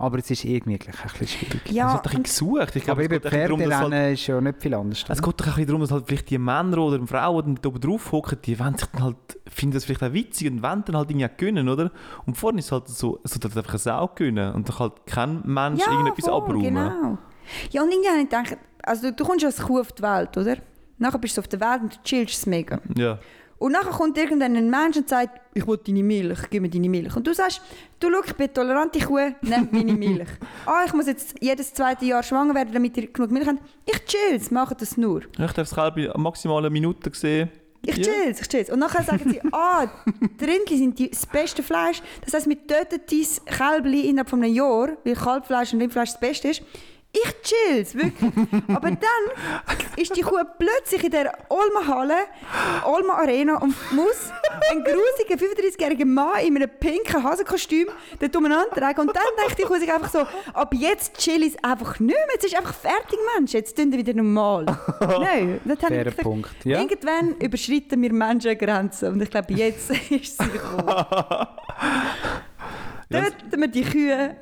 [0.00, 1.60] Aber es ist irgendwie gleich ein bisschen schwierig.
[1.64, 2.76] Es ja, hat doch ein bisschen gesucht.
[2.76, 5.04] Ich glaube, Aber es darum, dass halt Pferderennen ist ja nicht viel anders.
[5.08, 7.68] Es geht doch ein bisschen darum, dass halt vielleicht die Männer oder Frauen, die da
[7.68, 9.16] oben drauf hocken, die wollen sich dann halt,
[9.48, 11.90] finden das vielleicht auch witzig und wollen dann halt irgendwie gewinnen, oder?
[12.26, 15.04] Und vorne ist es halt so, es sollte einfach eine Sau gewinnen und dann halt
[15.06, 16.62] kein Mensch irgendetwas voll, abräumen.
[16.62, 17.18] Genau.
[17.70, 20.58] Ja, und irgendwie habe ich gedacht, also du kommst als Kuh auf die Welt, oder?
[20.98, 22.80] Nachher bist du auf der Welt und du chillst es mega.
[22.96, 23.18] Ja.
[23.58, 27.16] Und nachher kommt irgendein Mensch und sagt, ich will deine Milch, gib mir deine Milch.
[27.16, 27.60] Und du sagst,
[27.98, 30.28] du schau, ich bin tolerante Kuh, nimm meine Milch.
[30.66, 33.58] ah, ich muss jetzt jedes zweite Jahr schwanger werden, damit ihr genug Milch habt.
[33.84, 35.22] Ich chill's, mache das nur.
[35.22, 37.50] Ich darf das Kälbchen maximal eine Minute sehen.
[37.84, 38.02] Ich Ja.
[38.04, 38.70] chill's, ich chill's.
[38.70, 39.86] Und nachher sagen sie, ah,
[40.40, 42.00] die Rindchen sind die, das beste Fleisch.
[42.24, 46.20] Das heisst, wir töten dein Kälbchen innerhalb von einem Jahr, weil Kalbfleisch und Rindfleisch das
[46.20, 46.62] Beste ist.
[47.10, 48.30] Ich chill's, wirklich.
[48.68, 52.16] Aber dann ist die Kuh plötzlich in der Olma-Halle,
[52.84, 54.30] Olma Arena und muss
[54.70, 57.88] einen grusigen 35-jährigen Mann in einem pinken Hasenkostüm
[58.20, 59.00] dort umeinander tragen.
[59.00, 60.18] Und dann denkt die Kuh sich einfach so,
[60.52, 62.26] ab jetzt chill ich einfach nicht mehr.
[62.34, 63.52] Jetzt ist einfach fertig, Mensch.
[63.52, 64.66] Jetzt tun wir wieder normal.
[65.00, 66.64] Nein, das habe ich Fairer gedacht, Punkt.
[66.64, 66.78] Ja.
[66.78, 69.12] Irgendwann überschreiten wir Menschen Grenzen.
[69.14, 70.86] Und ich glaube, jetzt ist sie gekommen.
[73.10, 74.36] Töten wir die Kühe,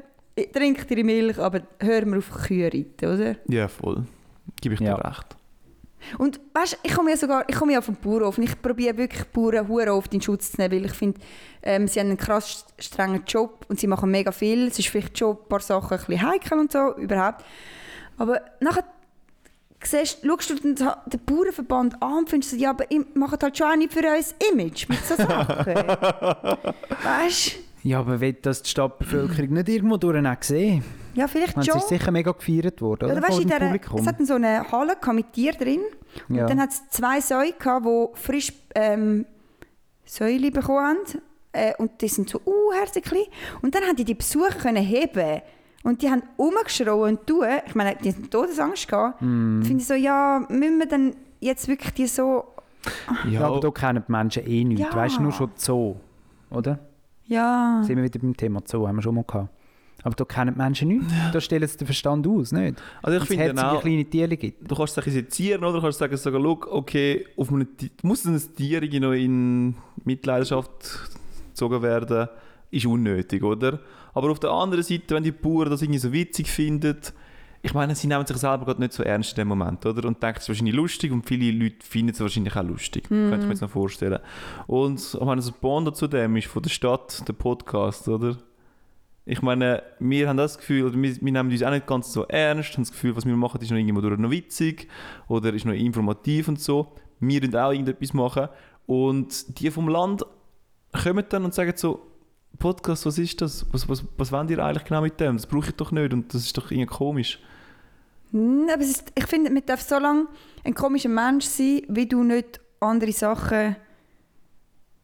[0.53, 3.37] trinkt ihre Milch, aber hören wir auf Kühe reiten, oder?
[3.49, 4.05] Ja, voll.
[4.61, 4.97] Gebe ich Ja.
[4.97, 5.37] dir recht.
[6.19, 8.97] Und weißt, du, ich komme ja sogar, ich komme ja vom Bauernhof und ich probiere
[8.97, 11.21] wirklich Bauern hure oft in Schutz zu nehmen, weil ich finde,
[11.63, 14.69] ähm, sie haben einen krass strengen Job und sie machen mega viel.
[14.69, 17.45] Es ist vielleicht schon ein paar Sachen ein bisschen heikel und so, überhaupt.
[18.19, 18.85] Aber nachher
[19.83, 23.67] siehst, schaust du den, den Bauernverband an und findest ja, aber ihr macht halt schon
[23.69, 25.75] auch nicht für uns Image mit so Sachen.
[27.03, 27.66] weißt du?
[27.87, 30.83] Ja, aber will das die Stadtbevölkerung nicht irgendwo durch sehen?
[31.15, 31.77] Ja, vielleicht schon.
[31.79, 33.19] Es ist sicher mega gefeiert worden, oder?
[33.19, 34.01] Oder weißt, der, Publikum.
[34.01, 35.83] es hat so eine Halle mit Tier drin.
[36.29, 36.47] Und Ja.
[36.47, 39.25] dann hat es zwei Säue gehabt, die frisch ähm,
[40.05, 41.21] Säule bekommen haben.
[41.53, 43.23] Äh, und die sind so uh, herzig klein.
[43.63, 45.43] Und dann haben die die Besucher können heben
[45.85, 47.47] und die haben rumgeschrien und tun.
[47.69, 49.23] Ich meine, die hatten Todesangst gehabt.
[49.23, 49.61] Mm.
[49.61, 52.47] Da finde ich so, ja, müssen wir dann jetzt wirklich die so...
[53.31, 54.85] ja, aber da kennen die Menschen eh nichts.
[54.91, 54.93] Ja.
[54.93, 55.95] Weißt du, nur schon Zoo,
[56.51, 56.81] oder?
[57.29, 57.83] Ja...
[57.85, 59.51] Sind wir wieder beim Thema Zoo, haben wir schon mal gehabt.
[60.03, 61.13] Aber da kennen die Menschen nichts.
[61.33, 62.81] Da stellen sie den Verstand aus, nicht?
[63.03, 64.71] Also ich finde auch, kleine Tiere gibt.
[64.71, 67.67] du kannst es sezieren oder du kannst sagen, sogar, look, okay, auf einem,
[68.03, 70.71] muss ein Tier irgendwie noch in Mitleidenschaft
[71.49, 72.29] gezogen werden,
[72.71, 73.81] ist unnötig, oder?
[74.15, 76.99] Aber auf der anderen Seite, wenn die Bauern das irgendwie so witzig finden,
[77.67, 80.07] ich meine, sie nehmen sich selber gerade nicht so ernst in dem Moment, oder?
[80.07, 83.09] Und denken, es wahrscheinlich lustig und viele Leute finden es wahrscheinlich auch lustig.
[83.09, 84.21] Könnte ich mir jetzt noch vorstellen.
[84.69, 88.37] Und ich meine, das Bond zu dem ist von der Stadt, der Podcast, oder?
[89.25, 92.23] Ich meine, wir haben das Gefühl, oder wir, wir nehmen uns auch nicht ganz so
[92.27, 94.87] ernst, haben das Gefühl, was wir machen, ist noch irgendwo durch noch witzig
[95.27, 96.93] oder ist noch informativ und so.
[97.19, 98.49] Wir müssen auch irgendetwas machen.
[98.87, 100.25] Und die vom Land
[100.93, 102.13] kommen dann und sagen so,
[102.61, 103.67] Podcast, was ist das?
[103.73, 105.37] Was, was, was wollt ihr eigentlich genau mit dem?
[105.37, 107.41] Das brauche ich doch nicht und das ist doch irgendwie komisch.
[108.33, 110.27] Aber es ist, ich finde, man darf so lange
[110.65, 113.77] ein komischer Mensch sein, wie du nicht andere Sachen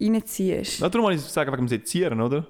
[0.00, 0.80] reinziehst.
[0.80, 2.46] Ja, darum wollte ich sagen, wegen dem Sezieren, oder?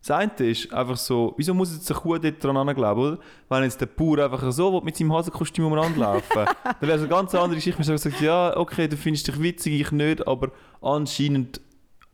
[0.00, 3.18] Das eine ist einfach so, wieso muss jetzt eine Kuh dort dran glauben, oder?
[3.48, 7.08] Wenn jetzt der Bauer einfach so mit seinem Hasenkostüm umeinander laufen dann wäre es eine
[7.08, 7.82] ganz andere Geschichte.
[7.84, 11.60] Man sagt, ja, okay, du findest dich witzig, ich nicht, aber anscheinend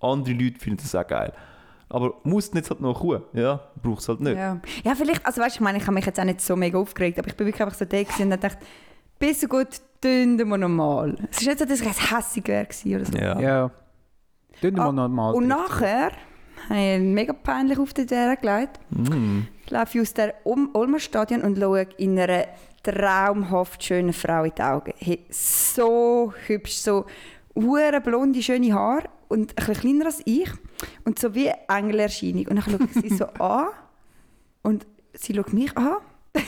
[0.01, 1.33] andere Leute finden das auch geil.
[1.89, 3.61] Aber muss nicht halt noch Kuh, ja?
[3.83, 4.37] Braucht es halt nicht.
[4.37, 4.61] Ja.
[4.83, 6.79] ja, vielleicht, also weißt du, ich meine, ich habe mich jetzt auch nicht so mega
[6.79, 8.59] aufgeregt, aber ich bin wirklich einfach so da und dachte,
[9.19, 11.17] bis so gut dünnen wir normal.
[11.31, 12.67] Es ist nicht so, dass ich jetzt hässig wäre
[12.97, 13.19] oder so.
[13.19, 13.41] Ja.
[13.41, 13.71] Ja.
[14.61, 15.35] Tun wir Ah, mal normal.
[15.35, 16.13] Und nachher
[16.69, 18.81] habe ich einen mega peinlich auf den Dären gelegt.
[18.91, 19.43] Mm.
[19.65, 22.47] Ich laufe aus dem um Ulmer Stadion und schaue in einer
[22.83, 24.93] traumhaft schönen Frau in die Augen.
[24.99, 27.07] Hey, so hübsch, so
[27.55, 30.51] hure blonde, schöne Haare und ein bisschen kleiner als ich
[31.05, 32.47] und so wie eine Engelerscheinung.
[32.49, 33.69] Und dann schaue ich sie so an
[34.63, 35.97] und sie schaut mich an.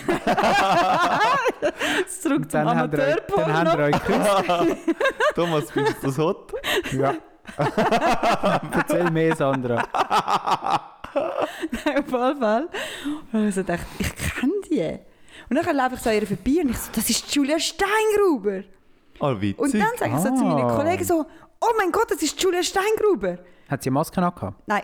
[2.21, 3.85] Zurück zum euch- dann ihr Amateurporno.
[3.85, 4.77] euch geküsst.
[5.35, 6.53] Thomas, findest du das hot?
[6.93, 7.15] ja.
[8.73, 9.77] Erzähl mehr, Sandra.
[11.15, 12.69] Nein, auf jeden Fall.
[13.33, 14.99] Und ich so dachte, ich kenne die.
[15.49, 18.63] Und dann laufe ich so an ihr vorbei und ich so, das ist Julia Steingruber.
[19.21, 19.59] Ah, witzig.
[19.61, 20.77] Und dann sage ich so zu meinen Ah.
[20.77, 21.25] Kollegen so,
[21.61, 23.39] oh mein Gott, das ist Julia Steingruber.
[23.69, 24.63] Hat sie eine Maske noch gehabt?
[24.67, 24.83] Nein,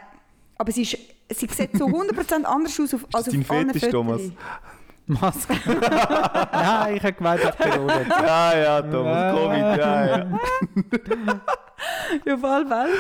[0.59, 0.99] aber sie, ist,
[1.31, 3.91] sie sieht so 100% anders aus auf, als Ist dein auf allen Fetisch.
[3.91, 4.21] Thomas?
[5.07, 5.55] Maske?
[6.53, 8.03] Nein, ich habe gemeint, auf Corona.
[8.03, 10.17] ja, ja, Thomas, Covid, ja, ja.
[10.19, 10.25] Ja,
[12.15, 12.97] auf jeden Fall.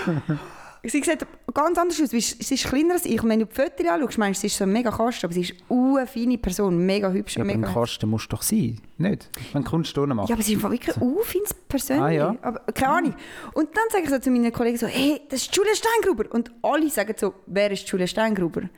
[0.85, 2.11] Sie sieht ganz anders aus.
[2.11, 3.23] Sie ist kleiner als ich.
[3.23, 5.35] Und wenn du die Fotos anschaust, meinst du, sie ist so ein mega Kasten, aber
[5.35, 7.37] sie ist eine feine Person, mega hübsch.
[7.37, 9.31] Ja, aber mega ein Kasten musst du doch sein, nicht?
[9.53, 10.29] Wenn Kunst ohne macht.
[10.29, 12.03] Ja, aber sie ist wirklich ein feines Persönlich.
[12.03, 12.37] Ah, ja.
[12.43, 13.15] aber, keine Ahnung.
[13.55, 16.25] Und dann sage ich so zu meinen Kollegen so, hey, das ist Julia Steingruber.
[16.35, 18.63] Und alle sagen so, wer ist Julia Steingruber?
[18.63, 18.71] Und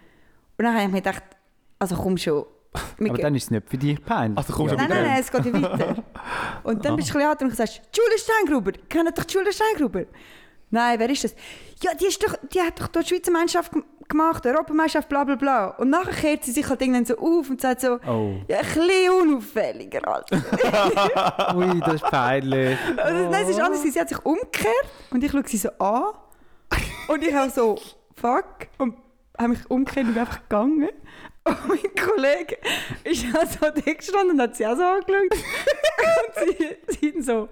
[0.59, 1.23] dann habe ich mir gedacht,
[1.79, 2.45] also komm schon.
[3.01, 4.37] Aber dann ist es nicht für dich peinlich.
[4.37, 6.05] Also kommst du Nein, nein, nein, es geht ja weiter.
[6.65, 10.05] Und dann bist du ein bisschen und sagst, Julia Steingruber, kennt doch Julia Steingruber?
[10.75, 11.35] Nein, wer ist das?
[11.83, 13.31] Ja, die, ist doch, die hat doch die Schweizer
[13.71, 15.67] gem- gemacht, Europameisterschaft, bla bla bla.
[15.79, 18.35] Und nachher kehrt sie sich halt irgendwann so auf und sagt so, Oh.
[18.49, 20.37] ja, ein bisschen unauffälliger, Alter.
[21.57, 22.77] Ui, das ist peinlich.
[22.97, 26.13] Also, nein, es ist anders, sie hat sich umgekehrt und ich schaue sie so an.
[27.09, 27.77] Und ich habe so,
[28.15, 28.97] fuck, und
[29.39, 30.89] habe mich umgekehrt und bin einfach gegangen.
[31.47, 32.57] Und mein Kollege
[33.05, 35.31] ist also da gestanden und hat sie auch so angeschaut.
[35.31, 37.51] und sie, sie so.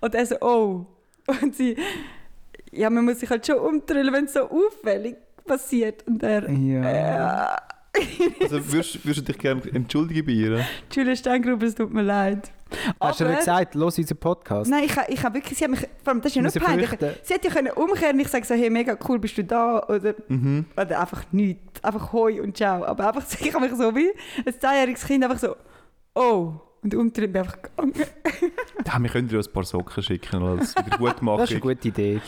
[0.00, 0.86] Und er so, oh.
[1.26, 1.76] Und sie,
[2.72, 6.06] ja, man muss sich halt schon umdrehen, wenn es so auffällig passiert.
[6.06, 6.90] Und er, Ja.
[6.90, 7.56] ja.
[8.42, 10.66] Also würdest, würdest du dich gerne entschuldigen bei ihr?
[10.92, 12.50] Julia Steingruber, es tut mir leid.
[13.00, 14.70] Hast du Aber- nicht gesagt, los unseren Podcast?
[14.70, 16.62] Nein, ich, ha- ich habe wirklich, sie hat mich, vor allem, das ist ja ich
[16.62, 16.90] peinlich.
[17.22, 19.82] Sie hätte ja können umkehren und ich sage so, hey, mega cool, bist du da?
[19.88, 20.66] Oder, Mhm.
[20.76, 21.82] oder einfach nichts.
[21.82, 22.84] Einfach hoi und ciao.
[22.84, 24.10] Aber einfach, ich habe mich so wie
[24.44, 25.56] ein zweijähriges Kind einfach so,
[26.14, 26.52] oh.
[26.86, 27.92] Und umdrehen bin ich einfach gegangen.
[28.86, 31.60] Ja, wir können dir ein paar Socken schicken als Das ist eine Wiedergutmachung.
[31.60, 32.20] gute Idee.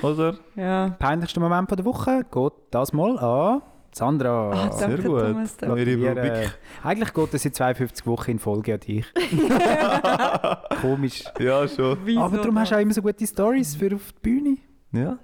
[0.00, 0.38] Oder?
[0.56, 0.96] Ja.
[0.98, 3.60] Peinlichster Moment von der Woche geht das mal an
[3.92, 4.50] Sandra.
[4.50, 5.20] Ah, Sehr Danke, gut.
[5.20, 6.48] Thomas, Wir, äh,
[6.82, 9.04] eigentlich geht das in 52 Wochen in Folge an dich.
[10.80, 11.24] Komisch.
[11.38, 11.98] Ja, schon.
[12.04, 14.56] Wieso Aber darum hast du auch immer so gute Stories für auf die Bühne.
[14.92, 15.18] Ja,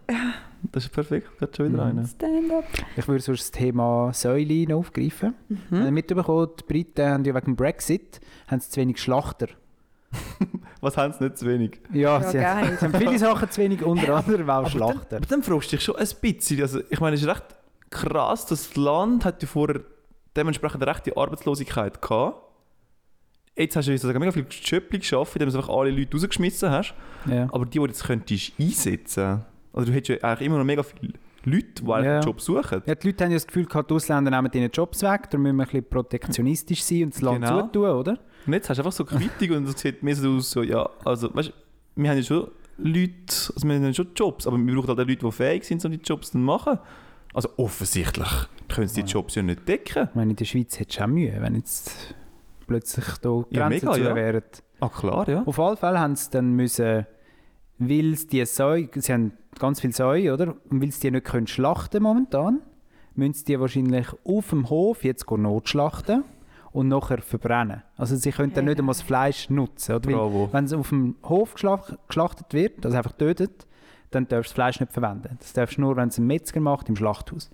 [0.72, 1.28] das ist perfekt.
[1.38, 1.98] Geht schon wieder Mhm.
[1.98, 2.06] einer.
[2.06, 2.64] Stand-up.
[2.96, 5.34] Ich würde sonst das Thema Säule noch aufgreifen.
[5.48, 5.58] Mhm.
[5.84, 5.94] Mhm.
[5.94, 9.48] Mitbekommen, die Briten haben ja wegen dem Brexit haben sie zu wenig Schlachter.
[10.80, 11.80] Was haben sie nicht zu wenig?
[11.92, 15.16] Ja, Ja, sie, haben, sie haben viele Sachen zu wenig, unter anderem auch Schlachter.
[15.16, 16.60] Aber dann fragst du dich schon ein bisschen.
[16.62, 17.44] Also, ich meine, es ist recht
[17.90, 19.80] krass, das Land hat ja vorher
[20.36, 22.42] dementsprechend eine rechte Arbeitslosigkeit gehabt.
[23.56, 26.70] Jetzt hast du wie sozusagen mega viel Schöppling geschafft, indem du einfach alle Leute rausgeschmissen
[26.70, 26.94] hast.
[27.26, 27.48] Ja.
[27.50, 29.44] Aber die, die du jetzt könntest einsetzen
[29.76, 31.12] also du hättest ja eigentlich immer noch mega viele
[31.44, 31.94] Leute, die Ja.
[31.94, 32.82] einen Job suchen.
[32.86, 35.42] Ja, die Leute haben ja das Gefühl, gehabt, die Ausländer nehmen ihnen Jobs weg, darum
[35.44, 37.62] müssen wir ein bisschen protektionistisch sein und das Land Genau.
[37.62, 38.18] zutun, oder?
[38.46, 40.88] Und jetzt hast du einfach so Kritik und es sieht mehr so aus, so, ja,
[41.04, 41.52] also, weißt du,
[42.02, 43.14] wir haben ja schon Leute,
[43.54, 45.84] also wir haben ja schon Jobs, aber wir brauchen halt auch Leute, die fähig sind,
[45.84, 46.78] um die Jobs zu machen.
[47.32, 48.28] Also offensichtlich
[48.68, 50.08] können sie die Jobs ja nicht decken.
[50.10, 52.14] Ich meine, in der Schweiz hättest du auch Mühe, wenn jetzt
[52.66, 54.14] plötzlich da die Ja, Grenzen mega, zu ja.
[54.14, 54.42] wären.
[54.80, 55.42] Ah klar, ja.
[55.44, 57.06] Auf alle Fälle haben sie dann müssen,
[57.78, 60.54] weil sie die Säue, sie haben ganz viele Säue, oder?
[60.70, 62.60] Und weil sie die nicht können schlachten momentan,
[63.14, 66.24] müssen sie die wahrscheinlich auf dem Hof jetzt go notschlachten
[66.72, 67.82] und nachher verbrennen.
[67.96, 69.96] Also sie können dann nicht einmal das Fleisch nutzen.
[69.96, 70.10] Oder?
[70.10, 73.66] Weil, wenn es auf dem Hof geschlach- geschlachtet wird, also einfach tötet,
[74.10, 75.36] dann darfst du das Fleisch nicht verwenden.
[75.38, 77.50] Das darfst du nur, wenn es ein Metzger macht, im Schlachthaus.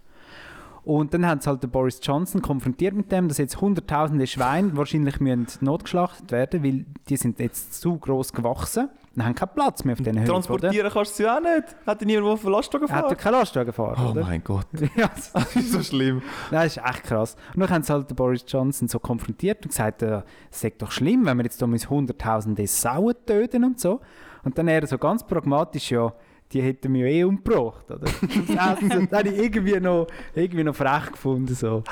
[0.84, 4.76] Und dann haben sie halt den Boris Johnson konfrontiert mit dem, dass jetzt hunderttausende Schweine
[4.76, 9.84] wahrscheinlich müssen notgeschlachtet werden, weil die sind jetzt zu groß gewachsen und haben keinen Platz
[9.84, 10.26] mehr auf diesen oder?
[10.26, 11.76] Transportieren kannst du sie auch nicht.
[11.86, 14.22] Hat dir niemand, der auf den Lastwagen Er hat ja keinen Lastwagenfahrer, Oh oder?
[14.22, 16.22] mein Gott, Ja, das- ist so schlimm.
[16.50, 17.36] das ist echt krass.
[17.54, 20.72] Und dann haben sie halt den Boris Johnson so konfrontiert und gesagt, äh, es sei
[20.76, 24.00] doch schlimm, wenn wir jetzt da mit hunderttausende Sauen töten und so.
[24.44, 26.12] Und dann er so ganz pragmatisch, ja,
[26.52, 28.00] die hätten wir ja eh umgebracht, oder?
[28.48, 28.58] Das
[29.18, 31.82] habe ich irgendwie noch, irgendwie noch frech gefunden, so.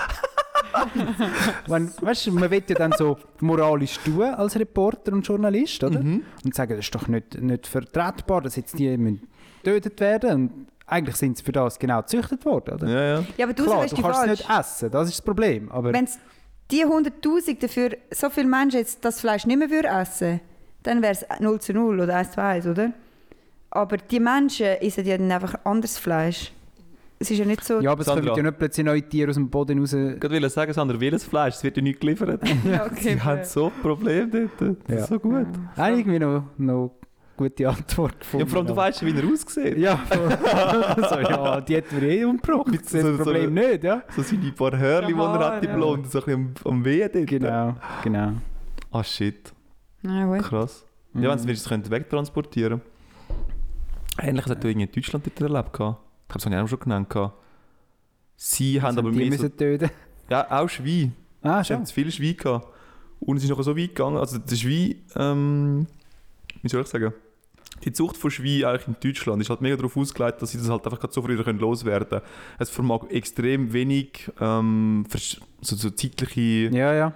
[1.67, 6.03] Wenn, weißt du, man will ja dann so moralisch tun als Reporter und Journalist, oder?
[6.03, 6.23] Mhm.
[6.45, 9.29] Und sagen, das ist doch nicht, nicht vertretbar, dass jetzt die müssen
[9.63, 10.31] getötet werden.
[10.31, 12.89] Und eigentlich sind sie für das genau gezüchtet worden, oder?
[12.89, 13.25] Ja, ja.
[13.37, 15.71] Ja, aber du Klar, sagst du kannst es nicht essen, das ist das Problem.
[15.71, 16.09] Aber Wenn
[16.71, 20.41] die 100'000 dafür so viele Menschen jetzt das Fleisch nicht mehr würden essen
[20.83, 22.93] dann wäre es 0 zu 0 oder 1 zu 1, oder?
[23.71, 26.53] Aber die Menschen essen ja dann einfach anderes Fleisch.
[27.23, 27.81] Es ist ja nicht so...
[27.81, 28.31] ja, aber es Sandra.
[28.31, 29.93] kommen ja nicht plötzlich neue Tiere aus dem Boden raus.
[29.93, 31.57] Ich wollte sagen, Sandra, welches Fleisch?
[31.57, 32.41] Es wird ja nicht geliefert.
[32.65, 34.79] Ja, okay, Sie haben so ein Problem dort.
[34.89, 35.03] Das Ja.
[35.03, 35.47] ist so gut.
[35.77, 36.93] Habe irgendwie noch, noch
[37.37, 38.49] gute Antwort Ja, gefunden.
[38.49, 39.77] vor allem, du weißt ja, wie er aussieht.
[39.79, 40.01] Ja,
[41.11, 42.69] so, ja, die hätten wir eh umgebracht.
[42.69, 44.03] Das ist so- das so- Problem nicht, ja?
[44.17, 45.75] So seine paar Hörli, die er hat, die Ja.
[45.77, 47.27] Blonde, so ein bisschen am, am Wehen dort.
[47.27, 48.33] Genau, genau.
[48.93, 49.53] Ah, shit.
[50.03, 50.43] Na gut.
[50.43, 50.87] Krass.
[51.13, 51.23] Mhm.
[51.23, 52.81] Ja, wenn sie könnten wegtransportieren
[54.19, 55.73] Ähnliches hat du irgendwie in Deutschland dort erlebt.
[55.75, 56.01] gehabt.
[56.31, 57.33] Ich glaube, das habe ich auch schon genannt.
[58.37, 59.91] Sie haben aber mehr so, müssen töten.
[60.31, 61.13] ja, auch Schwein.
[61.43, 62.69] Ah, Sie haben zu viele Schweine gehabt.
[63.19, 65.87] Und es ist noch so weit gegangen, also der Schwein, ähm,
[66.63, 67.13] wie soll ich sagen,
[67.85, 70.69] die Zucht von Schweinen eigentlich in Deutschland ist halt mega darauf ausgelegt, dass sie das
[70.71, 72.23] halt einfach so früh können loswerden können.
[72.59, 75.05] Es vermag extrem wenig ähm,
[75.61, 76.71] so, so zeitliche...
[76.75, 77.13] Ja, ja.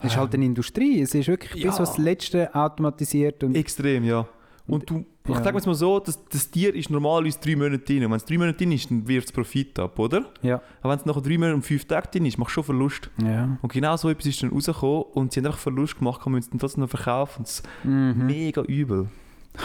[0.00, 1.00] Es ist halt eine Industrie.
[1.00, 1.70] Es ist wirklich Ja.
[1.70, 3.42] bis aufs Letzte automatisiert.
[3.44, 4.26] Und Extrem, ja.
[4.66, 5.42] Und du, ich ja.
[5.42, 8.04] sage jetzt mal so, das, das Tier ist normalerweise drei Monate drin.
[8.04, 10.26] Und wenn es drei Monate drin ist, dann wirft es Profit ab, oder?
[10.42, 10.60] ja.
[10.82, 13.10] Aber wenn es nach drei Monaten und fünf Tagen drin ist, machst du schon Verlust.
[13.22, 13.58] ja.
[13.60, 16.40] Und genau so etwas ist dann rausgekommen und sie haben einfach Verlust gemacht, kann man
[16.40, 17.42] es dann trotzdem noch verkaufen.
[17.44, 18.26] Das ist Mhm.
[18.26, 19.08] mega übel.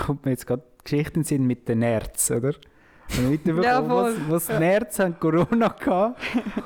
[0.06, 2.54] kommt mir jetzt gerade Geschichten sind mit den Nerds, oder?
[3.13, 4.21] Wenn ich mitbekommen, Ja, was, voll.
[4.30, 6.17] was die Nerds haben Corona gehabt.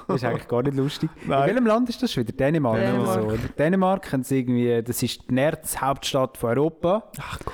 [0.08, 1.10] Das ist eigentlich gar nicht lustig.
[1.24, 1.48] In Nein.
[1.50, 2.34] welchem Land ist das schon wieder?
[2.38, 3.22] Dänemark, oder Dänemark.
[3.22, 3.28] so.
[3.28, 3.38] Oder?
[3.58, 7.04] Dänemark haben sie irgendwie, das ist die Nerds-Hauptstadt von Europa.
[7.20, 7.54] Ach Gott.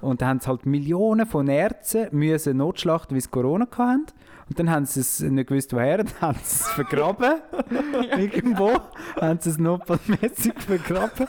[0.00, 4.06] Und da haben sie halt Millionen von Nerzen müssen notschlachten, weil sie Corona hatten.
[4.48, 7.34] Und dann haben sie es nicht gewusst, woher, dann haben sie es vergraben.
[8.18, 8.72] Irgendwo
[9.20, 11.26] haben sie es notfallmäßig vergraben.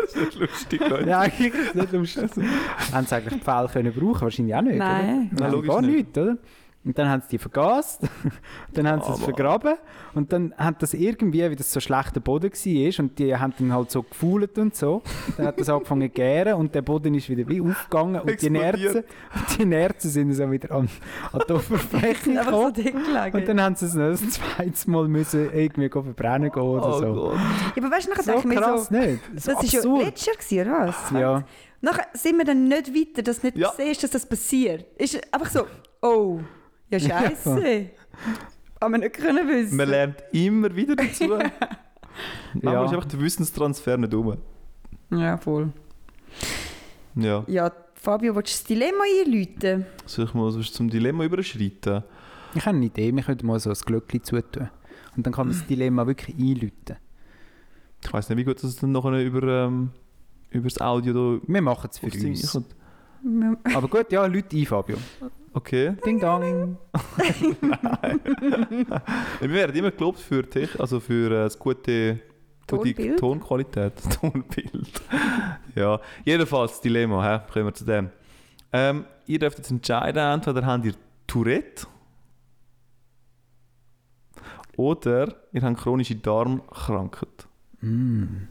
[0.00, 1.08] Das ist nicht lustig, Leute.
[1.08, 2.44] Ja, eigentlich ist es nicht lustig.
[2.92, 4.22] haben sie eigentlich die Pfeile können brauchen?
[4.22, 5.00] Wahrscheinlich auch nicht, Nein.
[5.00, 5.06] oder?
[5.12, 5.96] Nein, Nein, logisch gar nicht.
[5.96, 6.36] nicht, oder?
[6.88, 8.00] Und dann haben sie die vergast,
[8.72, 9.74] dann haben sie es vergraben
[10.14, 13.74] und dann hat das irgendwie, wie das so schlechter Boden war und die haben dann
[13.74, 15.02] halt so gefühlt und so,
[15.36, 18.48] dann hat das angefangen zu gären und der Boden ist wieder wie aufgegangen und die.
[18.48, 20.88] Nerzen, und die Nerzen sind so wieder an,
[21.30, 22.72] an die Oberfläche so gekommen.
[22.72, 23.36] gelegen.
[23.36, 26.88] Und dann haben sie es noch ein zweites Mal müssen irgendwie go verbrennen gehen oder
[26.88, 27.12] Oh so.
[27.14, 27.34] Gott.
[27.76, 29.20] ja, aber weißt du, nachher So denke ich mir krass so, nicht?
[29.36, 30.04] So das war ja absurd.
[30.06, 31.20] letztes Jahr, gewesen, oder was?
[31.20, 31.44] Ja.
[31.82, 33.72] Nachher sind wir dann nicht weiter, dass du nicht Ja.
[33.76, 34.86] siehst, dass das passiert.
[35.00, 35.66] Ist einfach so,
[36.02, 36.40] oh,
[36.90, 37.90] ja scheiße.
[38.80, 39.76] Aber wir nicht können wissen.
[39.76, 41.24] Man lernt immer wieder dazu.
[42.54, 42.84] Manchmal Ja.
[42.84, 44.36] ist einfach der Wissenstransfer nicht um.
[45.10, 45.72] Ja, voll.
[47.14, 47.44] Ja.
[47.46, 49.86] Ja, Fabio, willst du das Dilemma einläuten?
[50.06, 52.04] Soll ich mal so zum Dilemma überschreiten?
[52.54, 54.70] Ich habe eine Idee, wir könnten mal so ein Glöckchen zutun.
[55.16, 56.96] Und dann kann man das Dilemma wirklich einläuten.
[58.04, 59.90] Ich weiß nicht, wie gut das dann nachher über, ähm,
[60.50, 62.58] über das Audio da Wir machen es für uns.
[63.74, 64.96] Aber gut, ja, Leute ein, Fabio.
[65.58, 65.96] Okay.
[66.06, 66.78] Ding dong.
[69.40, 72.20] Wir werden immer gelobt für Tech, also für äh, das gute
[72.68, 73.18] gute Tonbild?
[73.18, 75.02] Tonqualität, Tonbild.
[75.74, 77.40] ja, jedenfalls Dilemma, hä?
[77.52, 78.10] kommen wir zu dem.
[78.72, 80.94] Ähm, ihr dürft jetzt entscheiden, entweder habt ihr
[81.26, 81.88] Tourette
[84.76, 87.48] oder ihr habt chronische Darmkrankheit.
[87.80, 88.46] Mm.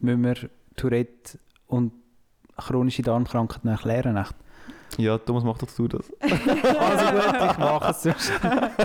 [0.00, 1.92] Müssen wir Tourette und
[2.58, 4.18] chronische Darmkrankheit erklären?
[4.18, 4.34] Echt?
[4.98, 6.10] Ja, Thomas, mach doch du das.
[6.20, 8.32] Also gut, ich mache es sonst.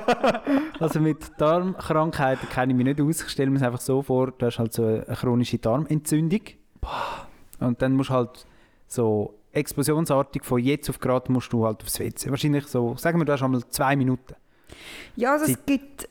[0.79, 3.23] also mit Darmkrankheiten kenne ich mich nicht aus.
[3.23, 6.41] Ich stelle mir es einfach so vor, du hast halt so eine chronische Darmentzündung.
[7.59, 8.45] Und dann musst du halt
[8.87, 12.29] so explosionsartig von jetzt auf gerade musst du halt aufs WC.
[12.29, 14.35] Wahrscheinlich so, sagen wir, du hast einmal zwei Minuten.
[15.15, 16.07] Ja, also es gibt.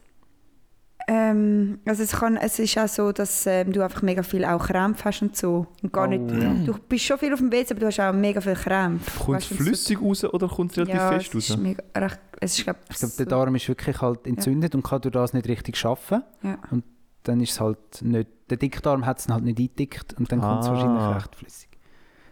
[1.12, 4.64] Ähm, also es, kann, es ist auch so, dass ähm, du einfach mega viel auch
[4.64, 5.66] Krämpfe hast und so.
[5.82, 6.54] Und gar Oh, nicht, ja.
[6.64, 9.18] Du bist schon viel auf dem WC, aber du hast auch mega viel Krämpfe.
[9.18, 11.50] Kommt es flüssig raus oder kommt es relativ ja, fest es raus?
[11.50, 14.74] ist mega, recht, es ist, glaub, Ich glaube, so- der Darm ist wirklich halt entzündet
[14.76, 16.22] und kann durch das nicht richtig schaffen.
[16.44, 16.58] Ja.
[16.70, 16.84] Und
[17.24, 20.62] dann ist es halt nicht, der Dickdarm hat es halt nicht eingedickt und dann kommt
[20.62, 20.72] es Ah.
[20.74, 21.68] wahrscheinlich recht flüssig.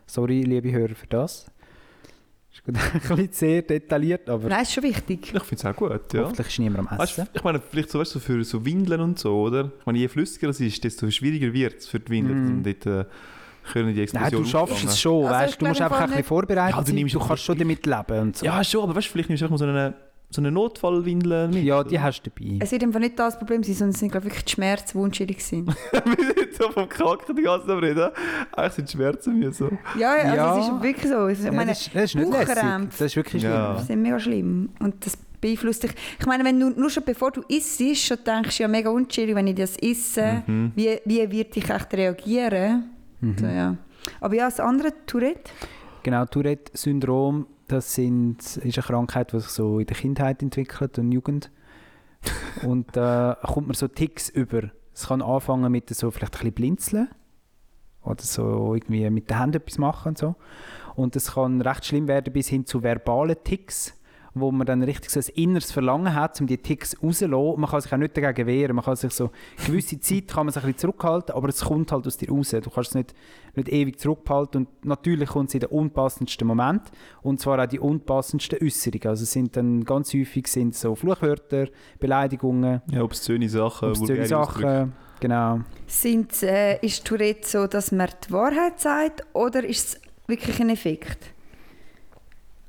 [0.07, 1.47] Sorry, liebe Hörer, für das.
[2.59, 2.77] Ist gut,
[3.11, 5.21] ein bisschen sehr detailliert, aber Nein, ist schon wichtig.
[5.35, 6.23] Ich finde es auch gut, ja.
[6.25, 7.29] hoffentlich ist niemand am Weißt, Essen.
[7.33, 9.71] du, ich meine, vielleicht so, weißt, so für so Windeln und so, oder?
[9.81, 12.61] Ich meine, je flüssiger es ist, desto schwieriger wird es für die Windeln.
[12.61, 12.63] Mm.
[12.65, 13.05] Dort äh,
[13.73, 14.89] können die Nein, Explosionen du schaffst auffangen.
[14.89, 17.43] es schon, Also weißt du, musst einfach ein bisschen vorbereitet Ja, du sein, du kannst
[17.45, 18.47] schon damit leben und so.
[18.47, 19.95] Ja, schon, aber weißt du, vielleicht nimmst du auch mal so eine,
[20.31, 21.65] so eine Notfallwindel mit.
[21.65, 22.59] Ja, die hast du dabei.
[22.61, 25.03] Es wird einfach nicht das Problem sein, sondern es sind glaub, wirklich die Schmerzen, die
[25.05, 25.69] unschuldig sind.
[25.93, 28.11] Wir sind so vom Kacken die ganze Zeit reden.
[28.53, 29.71] Eigentlich sind die Schmerzen mir so.
[29.99, 30.59] Ja, also Ja.
[30.59, 31.29] es ist wirklich so.
[31.29, 32.57] Ich Ja, meine, das, ist, das ist nicht lässig.
[32.91, 33.53] Das ist wirklich schlimm.
[33.55, 33.73] Ja.
[33.75, 34.69] Das ist mega schlimm.
[34.81, 35.93] Und das beeinflusst dich.
[36.19, 39.47] Ich meine, wenn du nur schon bevor du isst, schon denkst, ja, mega unschuldig, wenn
[39.47, 40.73] ich das esse, Mhm.
[40.75, 42.91] wie, wie wird ich echt reagieren?
[43.21, 43.39] Mhm.
[43.39, 43.77] So, ja.
[44.21, 45.51] Aber ja, das andere, Tourette,
[46.03, 51.13] Genau, Tourette-Syndrom, das sind, ist eine Krankheit, die sich so in der Kindheit entwickelt und
[51.13, 51.51] Jugend.
[52.63, 54.71] und da kommt man so Ticks über.
[54.93, 57.09] Es kann anfangen mit so vielleicht ein bisschen blinzeln
[58.03, 60.35] oder so irgendwie mit den Händen etwas machen und so.
[60.97, 63.95] Und es kann recht schlimm werden bis hin zu verbalen Ticks,
[64.41, 67.61] wo man dann richtig so ein inneres Verlangen hat, um die Ticks rauszulassen.
[67.61, 68.77] Man kann sich auch nicht dagegen wehren.
[68.77, 69.31] Man kann sich so,
[69.67, 72.51] gewisse Zeit kann man sich ein bisschen zurückhalten, aber es kommt halt aus dir raus.
[72.51, 73.15] Du kannst es nicht,
[73.55, 76.83] nicht ewig zurückhalten und natürlich kommt es in den unpassendsten Moment
[77.23, 79.07] und zwar auch die unpassendsten Äußerungen.
[79.09, 81.67] Also es sind dann ganz häufig sind so Fluchwörter,
[81.99, 84.61] Beleidigungen, Ja, obszöne Sachen, obszöne vulgäre Ausdrücke.
[84.69, 84.93] Sachen.
[85.21, 85.61] Genau.
[85.87, 90.71] sind, äh, ist Tourette so, dass man die Wahrheit sagt oder ist es wirklich ein
[90.71, 91.33] Effekt?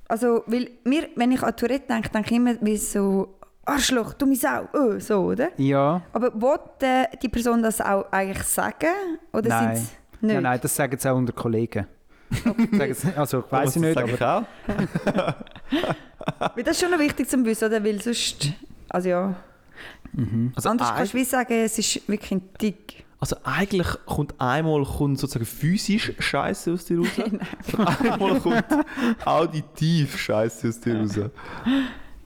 [0.10, 4.36] Also, weil mir, wenn ich an Tourette denke, denke ich immer wie so Arschloch, dumme
[4.36, 5.50] Sau, oh, so, oder?
[5.58, 8.88] Ja, Aber wollte die Person das auch eigentlich sagen?
[9.32, 9.76] Oder Nein.
[9.76, 9.92] sind's
[10.22, 10.34] nicht?
[10.34, 11.86] nein, nein, das sagen sie auch unter Kollegen.
[12.32, 14.46] Sie- also, ich weiß Aber nicht, das sage aber
[14.98, 16.56] ich auch.
[16.56, 17.84] Weil das ist schon noch wichtig zu wissen, oder?
[17.84, 18.52] Weil sonst,
[18.90, 19.36] also ja,
[20.56, 23.06] Also, anders kannst eig- du wie sagen, es ist wirklich ein Tick.
[23.20, 27.08] Also eigentlich kommt einmal kommt sozusagen physisch Scheiße aus dir raus.
[28.10, 28.66] einmal kommt
[29.26, 31.20] auditiv Scheiße aus dir raus.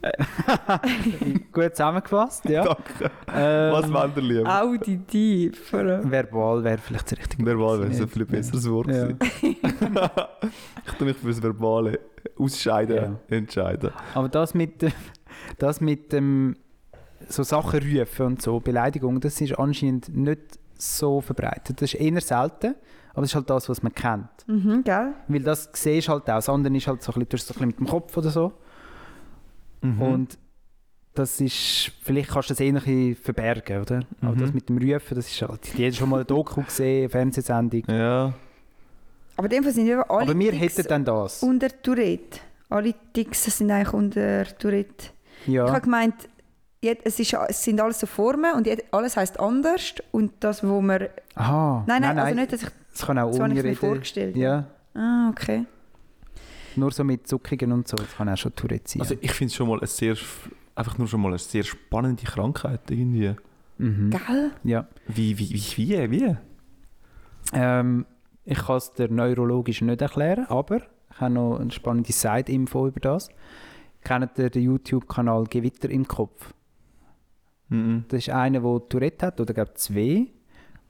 [1.52, 2.64] gut zusammengefasst, ja.
[2.66, 3.12] Danke.
[3.34, 4.62] Ähm, Was wollt ihr lieber?
[4.62, 5.72] Auditiv.
[5.72, 9.06] Verbal wäre vielleicht das richtige Verbal wäre so ein viel besseres Wort Ja.
[9.08, 9.18] gewesen.
[10.86, 12.00] ich tue mich für das Verbale
[12.38, 12.96] ausscheiden
[13.30, 13.36] Ja.
[13.38, 13.92] entscheiden.
[14.14, 14.92] Aber das mit, dem-
[15.58, 16.56] das mit dem
[17.30, 21.82] so Sachen rufen und so, Beleidigungen, das ist anscheinend nicht so verbreitet.
[21.82, 22.76] Das ist eher selten,
[23.14, 24.30] aber es ist halt das, was man kennt.
[24.48, 25.14] Mhm, gell?
[25.28, 26.36] Weil das siehst du halt auch.
[26.36, 28.18] Das andere ist halt so ein bisschen, du hast so ein bisschen mit dem Kopf
[28.18, 28.54] oder so.
[29.82, 30.02] Mhm.
[30.02, 30.38] Und
[31.14, 34.00] das ist, vielleicht kannst du das eh ein bisschen verbergen, oder?
[34.22, 34.40] Aber Mhm.
[34.40, 37.84] das mit dem Rufen, das ist halt, jeder schon mal ein Doku gesehen, eine Fernsehsendung.
[37.88, 38.34] ja.
[39.36, 41.42] Aber in dem Fall sind ja alle Aber wir Ticks hätten dann das.
[41.42, 42.40] unter Tourette.
[42.70, 45.08] Alle Ticks sind eigentlich unter Tourette.
[45.48, 45.68] Ich Ja.
[45.72, 46.14] habe gemeint,
[47.04, 49.96] es, ist, es sind alles so Formen und alles heisst anders.
[50.12, 51.08] Und das, wo man...
[51.36, 51.84] Aha.
[51.88, 52.70] Nein, nein, also nicht, dass ich...
[52.94, 54.36] Es kann auch So habe ich ohne mir vorgestellt.
[54.36, 54.66] Ja.
[54.94, 55.66] Ah, okay.
[56.76, 59.02] Nur so mit Zuckungen und so, das kann auch schon Tourette sein.
[59.02, 60.16] Also ich finde es schon mal eine sehr,
[60.76, 63.36] einfach nur schon mal eine sehr spannende Krankheit irgendwie.
[63.78, 64.10] mhm.
[64.12, 64.52] Gell?
[64.64, 64.88] Ja.
[65.08, 66.38] Wie, wie, wie, wie, wie?
[67.54, 68.06] Ähm,
[68.46, 70.78] ich kann es dir neurologisch nicht erklären, aber
[71.12, 73.30] ich habe noch eine spannende Side-Info über das.
[74.04, 76.54] Kennt ihr den YouTube-Kanal Gewitter im Kopf?
[77.74, 78.06] Mhm.
[78.08, 80.28] Das ist einer, der Tourette hat, oder glaube zwei,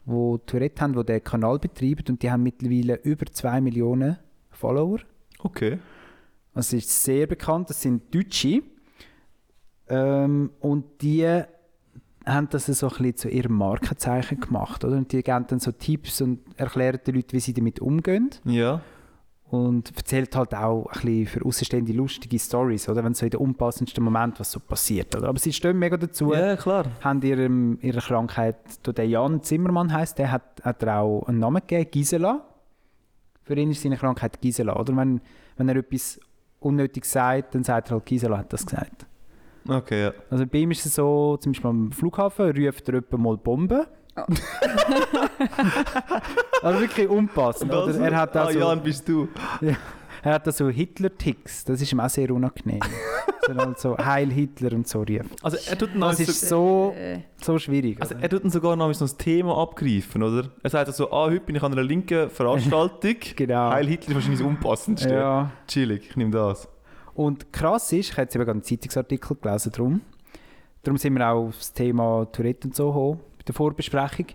[0.06, 4.17] die Tourette haben, die den Kanal betreiben und die haben mittlerweile über 2 Millionen
[4.52, 5.00] Follower.
[5.39, 5.80] Okay.
[6.54, 8.63] Es ist sehr bekannt, das sind Deutsche.
[9.88, 11.26] Ähm, und die
[12.26, 14.84] haben das so ein bisschen zu ihrem Markenzeichen gemacht.
[14.84, 14.98] Oder?
[14.98, 18.30] Und die geben dann so Tipps und erklären den Leuten, wie sie damit umgehen.
[18.46, 18.82] Ja.
[19.54, 23.04] Und erzählt halt auch ein bisschen für Außenstehende lustige Stories, oder?
[23.04, 25.16] Wenn so in den unpassendsten Moment was so passiert.
[25.16, 25.28] Oder?
[25.28, 26.34] Aber sie stehen mega dazu.
[26.34, 26.88] Ja, klar.
[27.02, 31.62] Haben ihrem, ihrer Krankheit, der Jan Zimmermann heißt, der hat, hat er auch einen Namen
[31.68, 32.44] gegeben, Gisela.
[33.44, 34.76] Für ihn ist seine Krankheit Gisela.
[34.76, 35.22] Oder wenn,
[35.58, 36.20] wenn er etwas
[36.60, 39.06] unnötig sagt, dann sagt er halt, Gisela hat das gesagt.
[39.70, 40.13] Okay, ja.
[40.32, 43.88] Also bei ihm ist es so, zum Beispiel am Flughafen ruft er jemand mal Bombe.
[46.62, 47.71] also wirklich unpassend.
[47.73, 47.95] Oder?
[47.99, 49.28] Er hat ah, also, Jan, bist du.
[50.23, 52.80] er hat also Hitler-Ticks, das ist ihm auch sehr unangenehm.
[53.47, 55.30] so, halt so Heil Hitler und so rufen.
[55.41, 57.99] Also er tut Das noch ist so, so, Äh, so schwierig.
[58.02, 58.23] also oder?
[58.23, 60.49] er tut dann sogar noch so ein Thema abgreifen, oder?
[60.62, 63.15] Er sagt so, ah, heute bin ich an einer linken Veranstaltung.
[63.36, 63.71] Genau.
[63.71, 65.13] Heil Hitler ist wahrscheinlich das Unpassendste.
[65.13, 65.52] ja.
[65.67, 66.67] Chillig, ich nehme das.
[67.15, 70.02] Und krass ist, ich habe jetzt eben gerade einen Zeitungsartikel gelesen, darum.
[70.84, 74.28] Darum sind wir auch auf das Thema Tourette und so gekommen, bei der Vorbesprechung.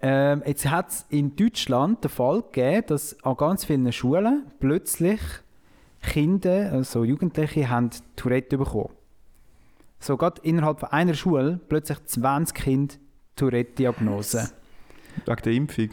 [0.00, 5.20] Ähm, jetzt hat es in Deutschland den Fall gegeben, dass an ganz vielen Schulen plötzlich
[6.02, 8.90] Kinder, also Jugendliche, haben Tourette bekommen.
[9.98, 12.94] So gerade innerhalb von einer Schule plötzlich 20 Kinder
[13.36, 14.50] Tourette-Diagnose.
[15.24, 15.88] Wegen der Impfung.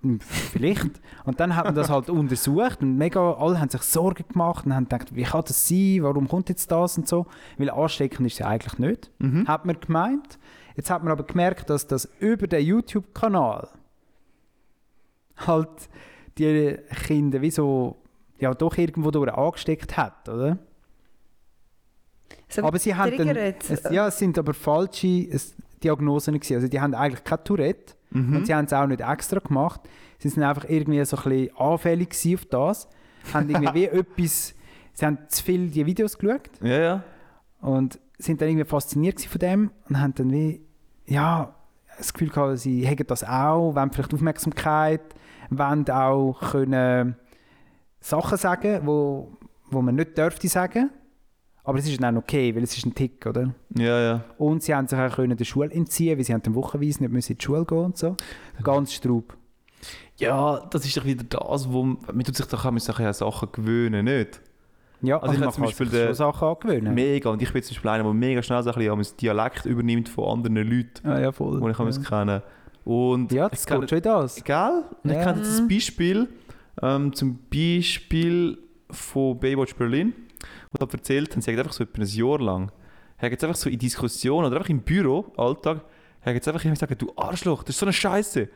[0.00, 1.00] Hm, Vielleicht.
[1.24, 4.72] Und dann hat man das halt untersucht und mega, alle haben sich Sorgen gemacht und
[4.72, 7.26] haben gedacht, wie kann das sein, warum kommt jetzt das und so.
[7.56, 9.48] Weil ansteckend ist es ja eigentlich nicht, Mhm.
[9.48, 10.38] hat man gemeint.
[10.78, 13.68] Jetzt hat man aber gemerkt, dass das über den YouTube-Kanal
[15.38, 15.68] halt
[16.38, 17.96] die Kinder wie so,
[18.38, 20.58] ja doch irgendwo durch angesteckt hat, oder?
[22.48, 23.68] so Aber sie haben dann, triggert.
[23.68, 26.54] es, ja, es sind aber falsche es, Diagnosen gewesen.
[26.54, 28.36] Also die haben eigentlich kein Tourette Mhm.
[28.36, 29.80] und sie haben es auch nicht extra gemacht.
[30.18, 32.88] Sie sind einfach irgendwie so ein bisschen anfällig auf das.
[33.34, 34.54] haben irgendwie wie etwas,
[34.94, 37.04] sie haben zu viel die Videos geschaut Ja, ja.
[37.60, 40.62] und sind dann irgendwie fasziniert von dem und haben dann wie,
[41.08, 41.54] ja,
[41.96, 45.00] das Gefühl gehabt, sie hätten das auch, wollen vielleicht Aufmerksamkeit,
[45.50, 47.16] wollen auch können
[48.00, 49.36] Sachen sagen, wo,
[49.70, 50.90] wo man nicht dürfte sagen.
[51.64, 53.54] Aber es ist dann auch okay, weil es ist ein Tick, oder?
[53.76, 54.24] Ja, ja.
[54.38, 57.12] Und sie haben sich auch können der Schule entziehen, weil sie haben dann wochenweise nicht
[57.12, 58.16] müssen in die Schule gehen und so.
[58.62, 59.36] Ganz straub.
[60.16, 63.52] Ja, das ist doch wieder das, wo man, man tut sich doch auch an Sachen
[63.52, 64.40] gewöhnen, nicht?
[65.00, 66.94] Ja, Also ich man habe zum kann Beispiel den- Sachen angewöhnen.
[66.94, 67.30] Mega.
[67.30, 70.08] Und ich bin zum Beispiel einer, der mega schnell so ein bisschen ein Dialekt übernimmt
[70.08, 71.60] von anderen Leuten, Ah, ja, voll.
[71.60, 72.02] die ich ja.
[72.02, 72.42] kenne.
[72.84, 74.42] Und ja, ich das kenne- geht schon das.
[74.42, 74.84] Gell?
[75.04, 75.24] Und ich Ja.
[75.24, 76.28] kenne jetzt ein Beispiel,
[76.82, 78.58] ähm, zum Beispiel
[78.90, 80.12] von Baywatch Berlin,
[80.72, 82.72] wo er erzählt haben, sie haben einfach so etwa ein Jahr lang,
[83.18, 85.82] haben jetzt einfach so in Diskussionen oder einfach im Büro, Alltag,
[86.24, 88.48] haben jetzt einfach immer gesagt, du Arschloch, das ist so eine Scheiße.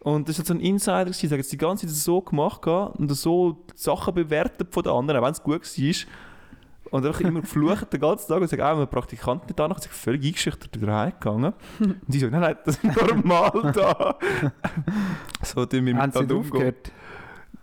[0.00, 3.64] Und das ist so ein Insider, haben jetzt die ganze Zeit so gemacht und so
[3.74, 5.94] Sachen bewertet von den anderen, auch wenn es gut war.
[6.90, 9.74] Und einfach immer geflucht den ganzen Tag und sagt, auch ein Praktikant nicht da, ich
[9.74, 11.52] bin völlig eingeschüchtert wieder heimgegangen.
[11.80, 14.16] Und die sagen, nein, nein, das ist normal da.
[15.42, 16.38] so tun wir Haben sie nicht umgehen.
[16.52, 16.92] aufgehört?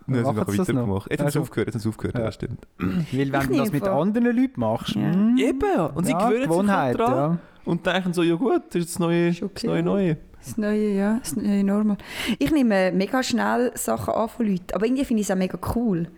[0.06, 1.10] Nein, sie haben weitergemacht.
[1.10, 2.24] Jetzt haben sie Also- aufgehört, jetzt haben sie aufgehört, Ja.
[2.24, 2.68] ja, stimmt.
[2.78, 5.00] Weil wenn Ich du das mit nehme anderen Leuten machst, Ja.
[5.12, 7.38] mm, Eben, und sie ja, gewöhnen sich halt dran ja.
[7.64, 9.48] und denken so, ja gut, das ist das neue, okay.
[9.54, 10.16] das neue Neue.
[10.46, 11.96] Das neue, ja, das neue Normal.
[12.38, 15.58] Ich nehme mega schnell Sachen an von Leuten, aber irgendwie finde ich es auch mega
[15.74, 16.08] cool.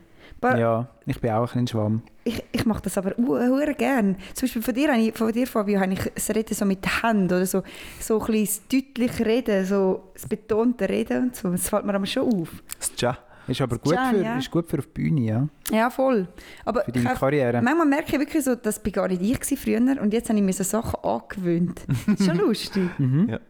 [0.41, 2.03] Aber Ja, ich bin auch ein bisschen Schwamm.
[2.23, 4.15] ich, ich mache das aber hure gern.
[4.35, 7.03] Zum Beispiel von dir, ich- von dir Fabio, habe ich das Reden so mit den
[7.03, 7.63] Händen oder so,
[7.99, 11.51] so ein bisschen das deutliche Reden, so das betonte Reden und so.
[11.51, 12.51] Das fällt mir aber schon auf.
[12.79, 13.19] Das Tja.
[13.49, 14.37] Ist aber gut, Jan, für, ja.
[14.37, 15.49] ist gut für auf die Bühne, ja.
[15.73, 16.29] Ja, voll.
[16.67, 17.63] Aber Für deine Karriere.
[17.63, 20.45] manchmal merke ich wirklich so, das war gar nicht ich früher und jetzt habe ich
[20.45, 21.81] mir so Sachen angewöhnt.
[22.07, 22.91] Das ist schon lustig.
[22.99, 23.27] Mhm.
[23.31, 23.41] Ja.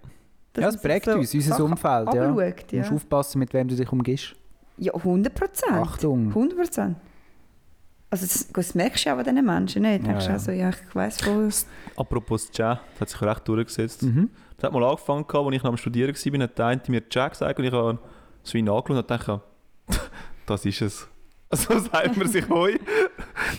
[0.61, 2.15] Ja, es prägt so uns, unser Sachen Umfeld.
[2.15, 2.31] Ja.
[2.33, 2.41] Du
[2.77, 2.79] ja.
[2.81, 4.35] musst aufpassen, mit wem du dich umgibst.
[4.77, 5.73] Ja, 100 Prozent.
[5.73, 6.29] Achtung.
[6.29, 6.97] 100 Prozent.
[8.11, 10.03] Also das, das merkst du ja auch an diesen Menschen nicht.
[10.03, 10.33] Du Ja, denkst ja.
[10.33, 11.51] also, ja, ich weiss voll.
[11.97, 14.03] Apropos Tja, das hat sich recht durchgesetzt.
[14.03, 14.31] Mhm.
[14.57, 17.29] Das hat mal angefangen, als ich noch am Studieren war, hat der eine mir Tja
[17.29, 17.99] gesagt und ich habe
[18.43, 19.43] so ihn angeschaut und dachte,
[20.47, 21.09] das ist es.
[21.51, 22.75] So sagt man sich heu.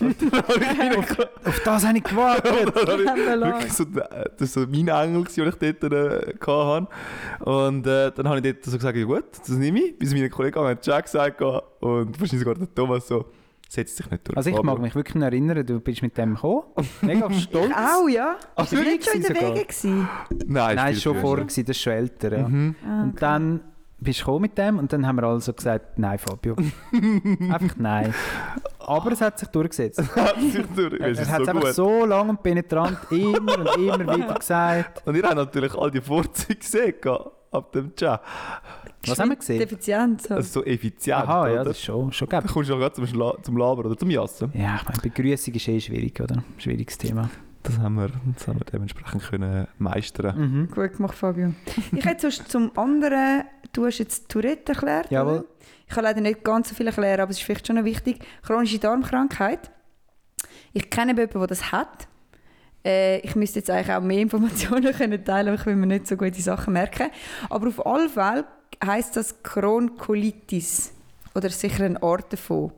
[0.00, 2.74] Auf das habe ich gewartet.
[2.74, 4.02] wirklich so, das
[4.40, 6.88] war so mein Engel, den ich dort äh, hatte.
[7.40, 9.98] Und äh, dann habe ich dort so gesagt, ja gut, das nehme ich.
[9.98, 13.26] Bis meine Kollegen haben Jack gesagt und wahrscheinlich sogar der Thomas so,
[13.68, 14.36] setzt sich nicht durch.
[14.36, 16.62] Also ich mag mich wirklich noch erinnern, du bist mit dem gekommen.
[17.02, 17.70] Mega stolz.
[17.70, 18.36] Ich auch, ja.
[18.56, 19.28] Ach, Ich war nicht schon in?
[19.28, 19.54] Wegen.
[19.54, 20.08] gewesen.
[20.46, 21.20] Nein, Nein, viel ist schon früher.
[21.22, 22.38] vorher, das ist schon älter.
[22.38, 22.48] Ja.
[22.48, 22.74] Mhm.
[22.86, 23.60] Ah, Und dann
[24.00, 26.56] bist du mit dem und dann haben wir also gesagt, nein Fabio.
[26.92, 28.14] Einfach nein.
[28.78, 30.00] Aber es hat sich durchgesetzt.
[30.16, 30.94] Hat sich durch.
[31.00, 31.74] Er, er hat es so einfach gut.
[31.74, 35.06] so lang und penetrant immer und immer wieder gesagt.
[35.06, 36.94] Und ihr habt natürlich all die Vorzüge gesehen
[37.52, 38.20] ab dem Chat.
[39.06, 39.60] Was haben wir gesehen?
[39.62, 40.22] Effizient.
[40.22, 40.34] So.
[40.34, 41.64] Also so effizient, Aha, ja, oder?
[41.64, 42.54] das ist schon, schon Da gegeben.
[42.54, 44.50] kommst du auch gerade zum, Schla zum Labern oder zum Jassen.
[44.54, 46.42] Ja, ich meine, Begrüßung ist eh schwierig, oder?
[46.58, 47.30] Schwieriges Thema.
[47.62, 50.38] Das haben wir, das haben wir dementsprechend können meistern.
[50.38, 50.68] Mhm.
[50.70, 51.52] Gut gemacht, Fabio.
[51.92, 55.10] Ich hätte sonst zum anderen, du hast jetzt Tourette erklärt.
[55.10, 55.46] Jawohl.
[55.88, 58.24] Ich kann leider nicht ganz so viel erklären, aber es ist vielleicht schon noch wichtig.
[58.42, 59.70] Chronische Darmkrankheit.
[60.72, 62.06] Ich kenne jemanden, der das hat.
[62.84, 66.06] Äh, ich müsste jetzt eigentlich auch mehr Informationen können teilen, aber ich will mir nicht
[66.06, 67.10] so gute Sachen merken.
[67.48, 68.44] Aber auf alle Fälle
[68.84, 70.92] heisst das Cronkolitis.
[71.34, 72.72] Oder sicher ein Ort davon.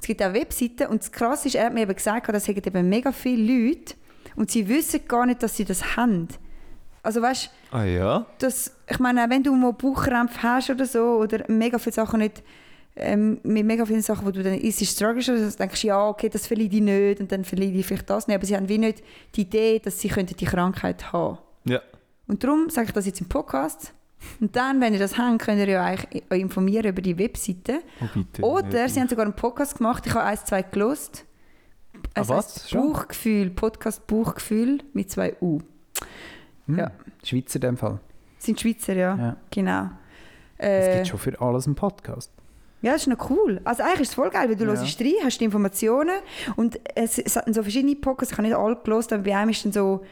[0.00, 2.56] Es gibt auch Webseiten und das Krasse ist, er hat mir eben gesagt, das haben
[2.56, 3.94] eben mega viele Leute
[4.36, 6.28] und sie wissen gar nicht, dass sie das haben.
[7.08, 8.26] Also weißt Ah ja?
[8.38, 12.42] das, ich meine, wenn du mal Bauchkrämpfe hast oder so, oder mega viele Sachen nicht,
[12.96, 16.06] ähm, mit mega vielen Sachen, wo du dann easy struggles, oder so, denkst du, ja,
[16.06, 18.68] okay, das verliere ich nicht und dann verliere ich vielleicht das nicht, aber sie haben
[18.68, 19.02] wie nicht
[19.34, 21.80] die Idee, dass sie könnten die Krankheit haben Ja.
[22.26, 23.94] Und darum sage ich das jetzt im Podcast.
[24.38, 27.80] Und dann, wenn ihr das habt, könnt ihr ja eigentlich euch informieren über die Webseite.
[28.02, 28.42] Oh, bitte.
[28.42, 31.24] Oder sie haben sogar einen Podcast gemacht, ich habe eins, zwei gelost.
[32.12, 32.54] Ah, Es was?
[32.56, 32.92] heisst Schon?
[32.92, 35.60] Bauchgefühl, Podcast Bauchgefühl mit zwei U.
[36.68, 36.78] Hm.
[36.78, 36.90] Ja.
[37.24, 37.98] Schweizer in dem Fall.
[38.38, 39.16] sind Schweizer, ja.
[39.16, 39.36] Ja.
[39.50, 39.90] Genau.
[40.58, 42.30] Es Äh, gibt schon für alles einen Podcast.
[42.82, 43.60] Ja, das ist noch cool.
[43.64, 44.70] Also eigentlich ist es voll geil, weil du Ja.
[44.70, 46.14] hörst rein, hast die Informationen
[46.56, 49.50] und es, es hatten so verschiedene Podcasts, ich habe nicht alle gelesen, aber bei einem
[49.50, 50.04] ist dann so,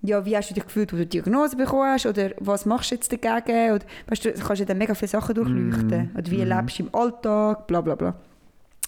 [0.00, 2.90] ja, wie hast du dich gefühlt, wo du die Diagnose bekommen hast oder was machst
[2.90, 6.16] du jetzt dagegen und weißt du, du kannst ja dann mega viele Sachen durchleuchten Mm,
[6.18, 6.48] oder wie mm.
[6.48, 8.14] lebst du im Alltag, bla bla bla.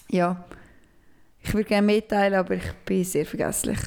[0.09, 0.43] Ja,
[1.41, 3.77] ich würde gerne mitteilen, aber ich bin sehr vergesslich.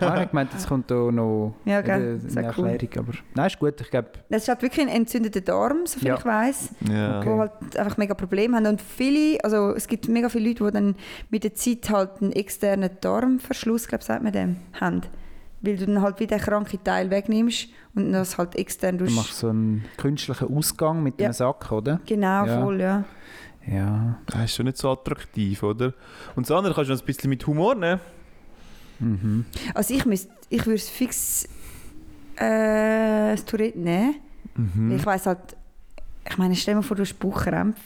[0.00, 2.66] Ah, ich meinte, jetzt kommt da noch Ja, das eine wär cool.
[2.68, 3.08] Erklärung.
[3.08, 3.80] Aber nein, ist gut.
[3.80, 6.14] Ich glaube, Es ist halt wirklich ein entzündeter Darm, soviel Ja.
[6.18, 6.70] ich weiß.
[6.88, 7.26] Ja.
[7.26, 8.66] wo halt einfach mega Probleme haben.
[8.66, 10.96] Und viele, also es gibt mega viele Leute, die dann
[11.28, 15.02] mit der Zeit halt einen externen Darmverschluss, glaube sagt man dem, haben.
[15.62, 19.36] Weil du dann halt wieder den kranken Teil wegnimmst und das halt extern du machst
[19.36, 21.26] so einen künstlichen Ausgang mit Ja.
[21.26, 22.00] einem Sack, oder?
[22.06, 22.62] Genau, Ja.
[22.62, 23.04] voll, ja.
[23.66, 24.18] Ja.
[24.26, 25.92] Das ist schon nicht so attraktiv, oder?
[26.34, 28.00] Und das andere kannst du noch ein bisschen mit Humor nehmen.
[28.98, 29.44] Mhm.
[29.74, 31.44] Also ich, müsst, ich würde fix
[32.36, 34.16] äh, das Tourette nehmen.
[34.56, 34.96] Mhm.
[34.96, 35.56] Ich weiß halt,
[36.28, 37.80] ich meine, stell dir vor, du hast Bauchkrämpfe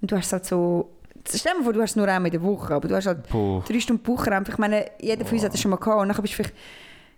[0.00, 0.90] und du hast halt so,
[1.28, 3.28] stell dir vor, du hast es nur einmal in der Woche, aber du hast halt
[3.28, 3.64] Boah.
[3.66, 4.52] drei Stunden Bauchkrämpfe.
[4.52, 6.00] Ich meine, jeder von uns hat das schon mal gehabt.
[6.00, 6.54] Und dann bist du vielleicht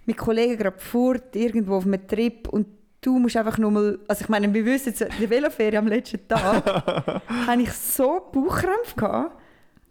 [0.07, 2.67] mit Kollegen gerade fort, irgendwo auf einem Trip und
[3.01, 6.27] du musst einfach nur mal, also ich meine, wir wissen jetzt, der Veloferie am letzten
[6.29, 6.65] Tag,
[7.47, 9.37] habe ich so Bauchkrämpfe gehabt.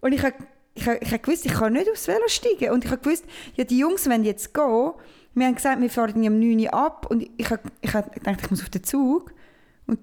[0.02, 0.34] Und ich habe
[0.74, 2.72] ich, hab- ich hab gewusst, ich kann nicht aufs Velo steigen.
[2.72, 4.92] Und ich habe gewusst, ja, die Jungs wollen jetzt gehen.
[5.34, 7.08] Wir haben gesagt, wir fahren um 9 Uhr ab.
[7.10, 9.34] Und ich habe ich hab gedacht, ich muss auf den Zug.
[9.88, 10.00] Und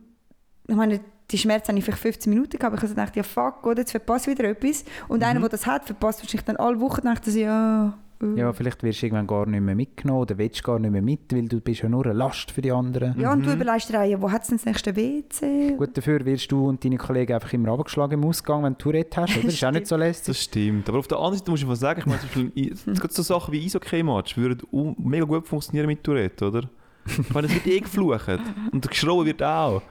[0.67, 1.01] ich meine,
[1.31, 3.81] die Schmerzen habe ich vielleicht 15 Minuten gehabt, aber ich habe gedacht, ja fuck, oder,
[3.81, 4.85] jetzt verpasse ich wieder etwas.
[5.09, 8.37] Und einer, der das hat, verpasst wahrscheinlich dann alle Wochen, er so, ja, Uh.
[8.37, 11.33] Ja, vielleicht wirst du irgendwann gar nicht mehr mitgenommen oder willst gar nicht mehr mit,
[11.33, 13.19] weil du bist ja nur eine Last für die anderen.
[13.21, 15.77] Ja, und du überlegst dir auch, ja, wo hat es denn das nächste WC?
[15.77, 19.21] Gut, dafür wirst du und deine Kollegen einfach immer abgeschlagen im Ausgang, wenn du Tourette
[19.21, 19.49] hast, oder?
[19.49, 20.27] Ist auch nicht so lästig.
[20.27, 20.89] Das stimmt.
[20.89, 23.53] Aber auf der anderen Seite muss ich mal sagen, ich meine, zum Beispiel, so Sachen
[23.53, 26.69] wie Eishockey-Match würden um- mega gut funktionieren mit Tourette, oder?
[27.07, 28.41] Ich meine, es wird eh geflucht.
[28.73, 29.83] Und geschrauen wird auch.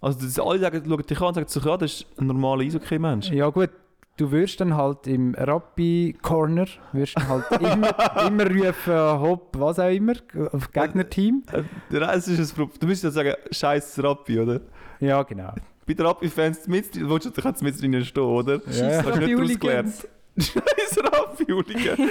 [0.00, 2.62] Also das, alle sagen, schauen dich an und sagen sich, ja, das ist ein normaler
[2.62, 3.30] Eishockey-Mensch.
[3.30, 3.70] Ja gut,
[4.18, 9.88] du wirst dann halt im Rappi-Corner wirst dann halt immer, immer rufen, hopp, was auch
[9.90, 10.14] immer,
[10.52, 11.42] auf Gegnerteam.
[11.52, 12.78] Äh, Der Rest ist ein Problem.
[12.80, 14.60] Du müsstest ja sagen, scheiß Rappi, oder?
[15.00, 15.54] Ja, genau.
[15.86, 18.60] Bei den Rappi-Fans, willst du dich jetzt mit drinnen stehen, oder?
[18.70, 19.02] Ja.
[19.02, 20.08] Hast du nicht daraus gelernt.
[20.38, 22.10] Scheiß Rappi-Hooligan.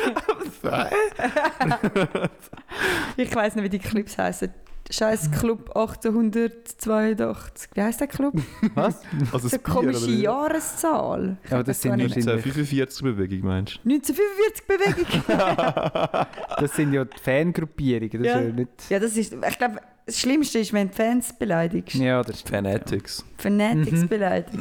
[3.18, 4.49] Ich weiß nicht, wie die Clips heißen.
[4.89, 7.69] Scheiß Club 1882.
[7.73, 8.33] Wie heißt der Club?
[8.75, 9.01] Was?
[9.33, 11.38] Also So eine komische Jahreszahl.
[11.43, 12.25] Ich Ja, weiß das gar sind nicht.
[12.25, 15.23] wahrscheinlich- 45-Bewegung, meinst 1945 Bewegung.
[16.59, 18.09] Das sind ja die Fangruppierungen.
[18.23, 18.39] Das Ja.
[18.39, 18.69] ist ja nicht...
[18.89, 19.33] ja, das ist.
[19.33, 21.95] Ich glaube, das Schlimmste ist, wenn du Fans beleidigst.
[21.95, 22.49] Ja, das du?
[22.49, 23.25] Fanatics.
[23.38, 24.07] Fanatics Mhm.
[24.07, 24.57] beleidigst.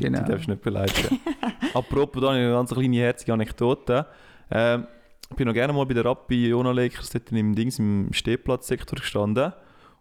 [0.00, 0.18] genau.
[0.20, 1.20] Die darfst du nicht beleidigen.
[1.74, 4.06] Apropos, da habe ich eine ganz kleine herzige Anekdote.
[4.50, 4.86] Ähm,
[5.36, 9.52] bin noch gerne mal bei der Rappi Jona Lakers dort im, Dings, im Stehplatzsektor gestanden.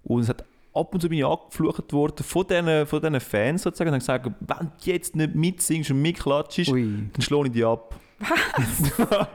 [0.03, 3.63] Und es hat ab und zu bin ich angeflucht worden von diesen, von diesen Fans
[3.63, 3.89] sozusagen.
[3.89, 7.65] Und haben gesagt, wenn du jetzt nicht mitsingst und mitklatschst, Ui, dann schlage ich dich
[7.65, 7.99] ab.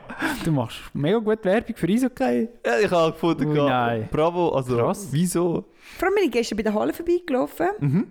[0.44, 2.48] du machst mega gut Werbung für Eishockey.
[2.66, 4.08] Ja, ich habe gefunden, Ui, nein.
[4.10, 4.48] bravo.
[4.48, 5.08] Also, Krass.
[5.10, 5.66] wieso?
[5.98, 7.68] Vor allem bin ich gestern bei der Halle vorbeigelaufen.
[7.78, 8.06] Mhm.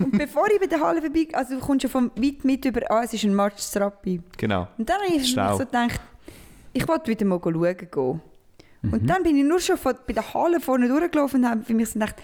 [0.00, 1.28] Und bevor ich bei der Halle vorbei...
[1.32, 2.80] Also du kommst ja vom weit mit über...
[2.90, 4.20] Ah, es ist ein Match zu Rappi.
[4.36, 4.66] Genau.
[4.76, 6.00] Und dann habe ich so gedacht,
[6.72, 8.20] ich wollte wieder mal schauen gehen.
[8.82, 8.92] Mhm.
[8.92, 11.74] Und dann bin ich nur schon von, bei der Halle vorne durchgelaufen und habe für
[11.74, 12.16] mich so gedacht,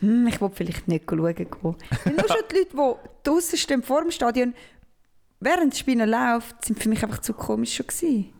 [0.00, 1.48] hm, ich will vielleicht nicht schauen gehen.
[1.62, 4.54] Weil nur schon die Leute, die draußen stehen vor dem Stadion,
[5.40, 8.32] während das Spiel läuft, sind für mich einfach zu komisch schon gewesen.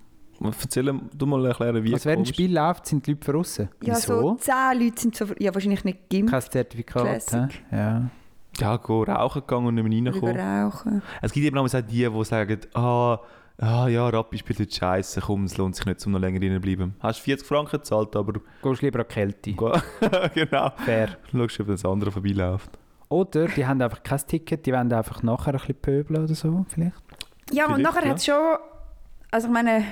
[0.42, 3.68] Erzähl du mal erklären, wie Also während das Spiel läuft, sind die Leute draußen.
[3.82, 4.34] Ja, so Wieso?
[4.36, 5.26] zehn Leute sind so...
[5.38, 6.32] Ja, wahrscheinlich nicht geimpft.
[6.32, 7.50] Kein Zertifikat.
[7.70, 8.10] Ja.
[8.58, 10.38] Ja, go rauchen gegangen und nicht mehr reinkommen.
[10.38, 11.02] Rauchen.
[11.22, 13.20] Es gibt eben auch die, die sagen, ah,
[13.60, 16.56] ah ja, Rappi spielt jetzt scheiße, komm, es lohnt sich nicht, um noch länger drinnen
[16.56, 16.94] zu bleiben.
[17.00, 19.52] Hast 40 Franken gezahlt, aber Gehst lieber an die Kälte.
[20.34, 20.70] genau.
[20.84, 21.16] Fair.
[21.30, 22.70] Schaust, ob das andere vorbeiläuft.
[23.08, 26.64] Oder die haben einfach kein Ticket, die wollen einfach nachher ein bisschen pöbeln oder so,
[26.68, 26.96] vielleicht.
[27.52, 28.10] Ja, und Vielleicht, nachher ja.
[28.10, 28.56] hat es schon...
[29.32, 29.84] Also ich meine,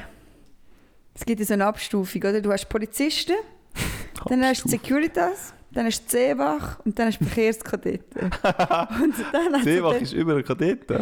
[1.15, 2.41] es gibt ja so eine Abstufung, oder?
[2.41, 3.35] Du hast Polizisten,
[4.27, 8.23] dann hast du Securitas, dann hast du Seewach und dann hast du Verkehrskadetten.
[8.23, 10.91] und dann so ist über ein Kadett.
[10.91, 10.97] äh,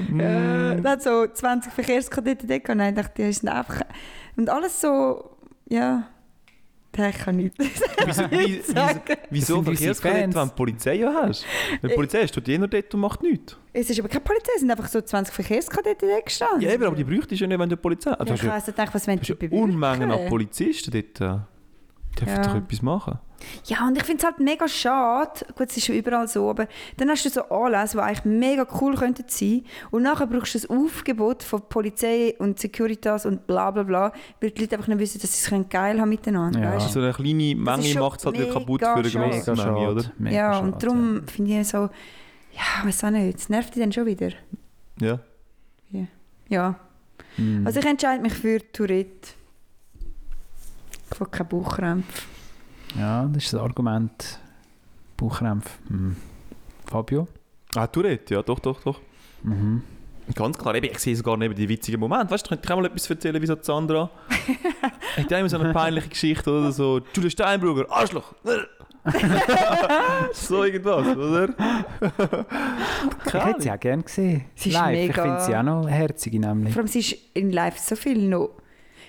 [0.77, 3.81] dann hat so 20 Verkehrskadetten dort und dann dachte ich, die sind einfach...
[4.37, 5.31] Und alles so,
[5.69, 6.09] ja...
[6.93, 7.59] Da ich kann nichts
[8.07, 9.01] Wieso, wieso, sagen.
[9.29, 10.35] wieso Das sind unsere Verkehrskadett, Fans.
[10.35, 11.45] wenn du die Polizei ja hast?
[11.83, 13.57] Weil die Polizei ist dort jener dort und macht nichts.
[13.75, 16.61] Es ist aber keine Polizei, es sind einfach so 20 Verkehrskadetten dort gestanden.
[16.63, 18.21] Ja, eben, aber die bräuchtest du ja nicht, wenn du Polizei hast.
[18.21, 19.63] Ja, Du ich hast ja, weiss nicht, was wollen du hast die ja bewirken?
[19.63, 21.41] Unmengen an Polizisten dort.
[22.19, 22.43] Dürfen Ja.
[22.43, 23.19] doch etwas machen.
[23.67, 25.45] Ja, und ich finde es halt mega schade.
[25.57, 28.67] Gut, es ist ja überall so, aber dann hast du so Anlässe, die eigentlich mega
[28.81, 29.63] cool könnten sein.
[29.91, 34.51] Und nachher brauchst du ein Aufgebot von Polizei und Securitas und bla bla bla, weil
[34.51, 36.61] die Leute einfach nicht wissen, dass sie es geil haben miteinander.
[36.61, 36.75] Ja.
[36.75, 36.93] Weißt?
[36.93, 40.05] So eine kleine Menge macht es halt wieder kaputt für eine Mega Menge, oder?
[40.19, 43.83] Mega ja, schade, und darum finde ich so, ja, weiß auch nicht, es nervt dich
[43.83, 44.31] dann schon wieder.
[45.01, 45.21] Ja.
[46.49, 46.77] Ja,
[47.37, 47.67] Hm.
[47.67, 49.31] also ich entscheide mich für Tourette.
[51.17, 52.23] Ich will keine Bauchkrämpfe.
[52.95, 54.39] Ja, das ist das Argument.
[55.17, 55.71] Bauchkrämpfe.
[55.89, 56.15] Hm.
[56.85, 57.27] Fabio?
[57.75, 59.01] Ah, Tourette, ja, doch, doch, doch.
[59.43, 59.83] Mhm.
[60.35, 62.31] Ganz klar, ich sehe sogar neben die witzigen Momente.
[62.35, 64.11] Weißt du, könnte ich auch mal etwas erzählen, wie so Sandra?
[65.17, 67.01] Hat immer so eine peinliche Geschichte oder so.
[67.15, 68.35] Julia Steinbrugger, Arschloch!
[70.33, 71.49] so irgendwas, oder?
[73.25, 74.45] Ich hätte sie auch gerne gesehen.
[74.55, 74.99] Sie ist Live.
[74.99, 76.75] Ich mega- finde sie auch noch herzig nämlich.
[76.75, 78.51] Vor allem, sie ist in live so viel noch.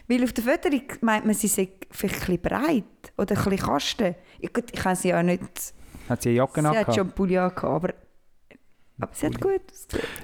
[0.08, 2.84] Weil auf der Fotos meint man, sie sei vielleicht ein breit
[3.18, 4.16] oder ein bisschen Kasten.
[4.54, 5.74] Gut, ich habe sie ja nicht...
[6.08, 7.94] Hat sie eine Jacke Sie hat schon einen Pulli angehabt, aber...
[9.00, 9.62] Aber sie hat gut.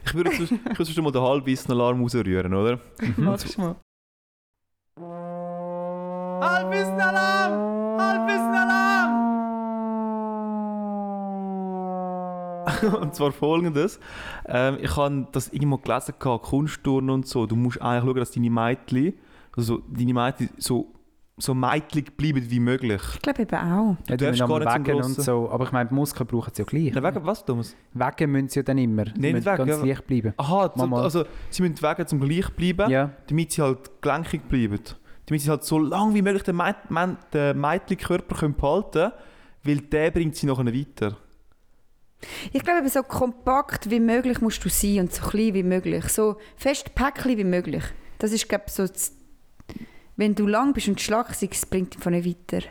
[0.06, 2.80] Ich würde sonst- ich würde schon mal den halbwissen Alarm rausrühren, oder?
[3.18, 3.76] Machst du mal.
[6.42, 8.00] Halbwissen Alarm!
[8.00, 9.14] Halbwissen Alarm!
[13.02, 14.00] und zwar folgendes.
[14.48, 17.46] Ähm, ich habe das irgendwo gelesen, gehabt, Kunstturnen und so.
[17.46, 19.14] Du musst eigentlich schauen, dass deine Mädchen,
[19.56, 20.94] also deine Mädchen so,
[21.38, 23.02] so meitlig bleiben wie möglich.
[23.16, 23.96] Ich glaube eben auch.
[24.08, 25.50] Ja, die darfst gar aber nicht wegen und so.
[25.50, 26.92] Aber ich meine, die Muskeln brauchen sie ja gleich.
[26.94, 27.76] Na, wegen was, Thomas?
[27.94, 29.06] Wegen müssen sie ja dann immer.
[29.06, 29.84] Sie nicht wegen, ganz ja.
[29.84, 30.34] leicht bleiben.
[30.38, 31.02] Aha, Mama.
[31.02, 33.12] also sie müssen wegen zum gleich bleiben, Ja.
[33.28, 34.80] damit sie halt gelenkig bleiben.
[35.26, 39.12] Damit sie halt so lange wie möglich den, Meit Men- den Mädchenkörper können behalten können,
[39.64, 41.18] weil der bringt sie nachher weiter.
[42.52, 46.06] Ich glaube, eben so kompakt wie möglich musst du sein und so klein wie möglich.
[46.10, 47.84] So fest Päckchen wie möglich.
[48.20, 49.12] Das ist, glaube ich, so das
[50.16, 52.68] wenn du lang bist und schlank bist, es bringt dich nicht weiter.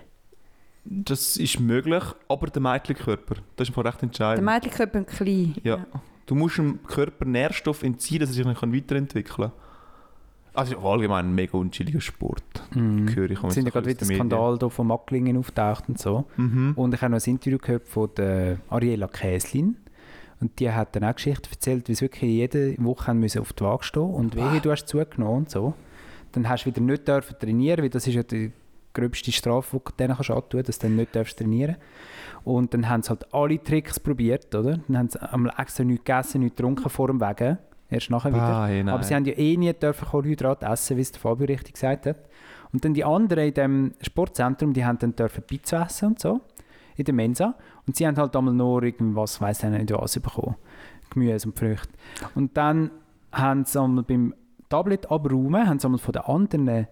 [0.84, 4.45] Das ist möglich, aber der Mädchenkörper, das ist einfach recht Der entscheidend.
[4.45, 5.55] Mädchenkörper ist klein.
[5.62, 5.86] Ja.
[6.26, 9.53] Du musst dem Körper Nährstoff entziehen, dass er sich dann weiterentwickeln kann.
[10.55, 12.45] Also allgemein ein mega unchilliger Sport.
[12.74, 13.14] Mhm.
[13.14, 16.26] Höre ich Es sind ja gerade wieder Skandale da von Macklingen auftaucht und so.
[16.36, 16.72] Mhm.
[16.76, 19.76] Und ich habe noch ein Interview gehört von der Ariela Käslin.
[20.40, 23.62] Und die hat dann auch Geschichte erzählt, wie sie wirklich jede Woche müssen auf die
[23.64, 25.74] Waage stehen und wehe, du hast zugenommen und so.
[26.32, 28.52] Dann hast du wieder nicht dürfen trainieren, weil das ist ja die
[28.94, 31.76] gröbste Strafe, die du denen kannst antun kannst, dass du dann nicht darfst trainieren
[32.44, 34.78] Und dann haben sie halt alle Tricks probiert, oder?
[34.88, 37.58] Dann haben sie einmal extra nichts gegessen, nichts getrunken vor dem Wegen.
[37.88, 38.42] Erst nachher wieder.
[38.42, 38.94] Ah, hey, nein.
[38.94, 42.06] Aber sie haben ja eh nie dürfen Kohlenhydrate essen, wie es der Fabio richtig gesagt
[42.06, 42.16] hat.
[42.72, 46.40] Und dann die anderen in dem Sportzentrum, die haben dann dürfen Pizza essen und so,
[46.96, 47.54] in der Mensa.
[47.86, 50.56] Und sie haben halt einmal nur irgendwas, weiss ich nicht was bekommen.
[51.10, 51.90] Gemüse und Früchte.
[52.34, 52.90] Und dann
[53.30, 54.34] haben sie einmal beim
[54.72, 56.86] Tablet abräumen, haben sie von den anderen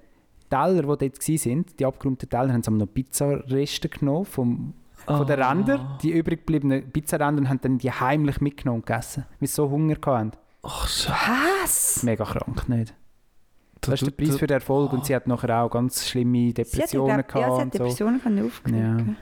[0.50, 5.40] Teller, die dort waren, die abgeräumten Teller, haben sie noch Pizzareste genommen vom, von den
[5.40, 5.48] Ah.
[5.50, 5.98] Rändern.
[6.02, 9.70] Die übrig gebliebenen Pizzaränder und haben dann die heimlich mitgenommen und gegessen, weil sie so
[9.70, 10.32] Hunger hatten.
[10.62, 11.12] Ach, Scheiße.
[11.62, 12.02] Was?
[12.02, 12.94] Mega krank, nicht?
[13.80, 16.48] Das ist der Preis für den Erfolg und sie hat nachher auch ganz schlimme Sie
[16.50, 17.52] hat, Depressionen ja, ja, sie gehabt.
[17.52, 17.78] hat und so.
[17.78, 19.16] Depressionen können aufkriegen.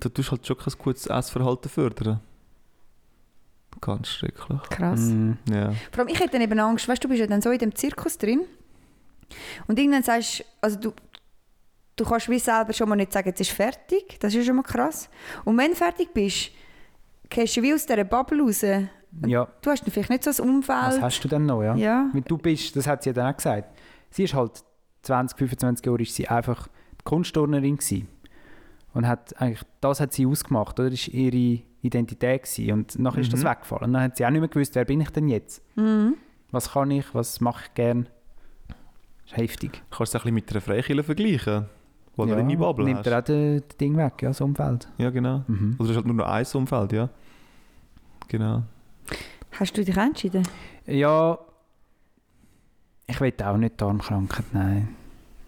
[0.00, 2.20] Da tust du halt schon kein gutes Essverhalten fördern.
[3.80, 4.60] Ganz schrecklich.
[4.70, 5.00] Krass.
[5.00, 5.32] Mm.
[5.50, 5.72] Ja.
[5.92, 7.58] Vor allem, ich hätte dann eben Angst, weißt du, du bist ja dann so in
[7.58, 8.40] dem Zirkus drin
[9.66, 10.92] und irgendwann sagst also du,
[11.96, 14.62] du kannst wie selber schon mal nicht sagen, jetzt ist fertig, das ist schon mal
[14.62, 15.08] krass.
[15.44, 16.50] Und wenn du fertig bist,
[17.28, 18.62] gehst du wie aus dieser Bubble raus.
[19.26, 20.78] Ja, Du hast dann vielleicht nicht so das Umfeld.
[20.78, 21.74] was hast du denn noch, ja?
[21.74, 22.10] Ja.
[22.12, 23.74] Weil du bist, das hat sie ja dann auch gesagt,
[24.10, 24.62] sie ist halt
[25.02, 26.68] 20, 25 Jahre ist sie einfach
[27.00, 28.08] die Kunstturnerin gewesen.
[28.92, 30.90] Und hat eigentlich, das hat sie ausgemacht, oder?
[30.90, 32.72] Das war ihre Identität gewesen.
[32.72, 33.48] Und nachher ist das Mhm.
[33.48, 33.84] weggefallen.
[33.84, 35.62] Und dann hat sie auch nicht mehr gewusst, wer bin ich denn jetzt?
[35.76, 36.14] Mhm.
[36.50, 38.08] Was kann ich, was mache ich gern?
[38.68, 39.82] Das ist heftig.
[39.90, 41.66] Kannst du es ein bisschen mit einer Freikirche vergleichen?
[42.14, 43.06] Wo du ja, deine Bubble nimmt hast.
[43.08, 44.88] er auch das Ding weg, ja, das Umfeld.
[44.96, 45.42] Ja, genau.
[45.48, 45.74] Mhm.
[45.78, 47.10] Oder es ist halt nur noch ein Umfeld, ja.
[48.28, 48.62] Genau.
[49.52, 50.42] Hast du dich entschieden?
[50.86, 51.38] Ja,
[53.06, 54.88] ich will auch nicht Darmkrankheit, nein.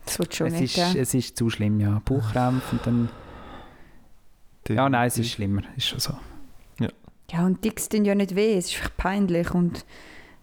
[0.04, 1.02] Das wird schon Es nicht, ist, gell?
[1.02, 2.00] es ist zu schlimm, ja.
[2.04, 3.08] Bauchkrämpfe und dann...
[4.68, 6.12] Ja, nein, es ist schlimmer, ist schon so.
[7.30, 9.84] Ja, und Dicks tun ja nicht weh, es ist vielleicht peinlich und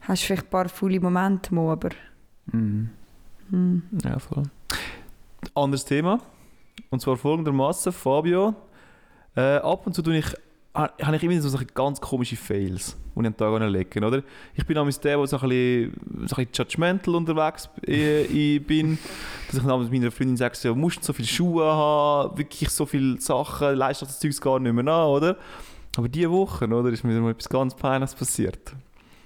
[0.02, 1.90] hast vielleicht ein paar faule Momente mal, aber...
[2.52, 2.90] Mhm.
[3.50, 3.84] Hm.
[4.04, 4.44] Ja, voll.
[5.56, 6.20] Anderes Thema.
[6.90, 8.54] Und zwar folgendermaßen, Fabio.
[9.36, 10.26] Äh, ab und zu tue ich,
[10.76, 14.22] ha- habe ich immer so ganz komische Fails, die ich an den Tag anlegen, oder?
[14.54, 15.94] Ich bin damals der, der so ein bisschen,
[16.28, 18.98] so ein bisschen judgmental unterwegs äh, ich bin.
[19.48, 22.86] Dass ich damals meiner Freundin sage, so, musst du so viele Schuhe haben, wirklich so
[22.86, 25.38] viele Sachen, leistest das Zeug gar nicht mehr an, oder?
[25.98, 28.76] Aber diese Woche, oder, ist mir mal etwas ganz Peinliches passiert.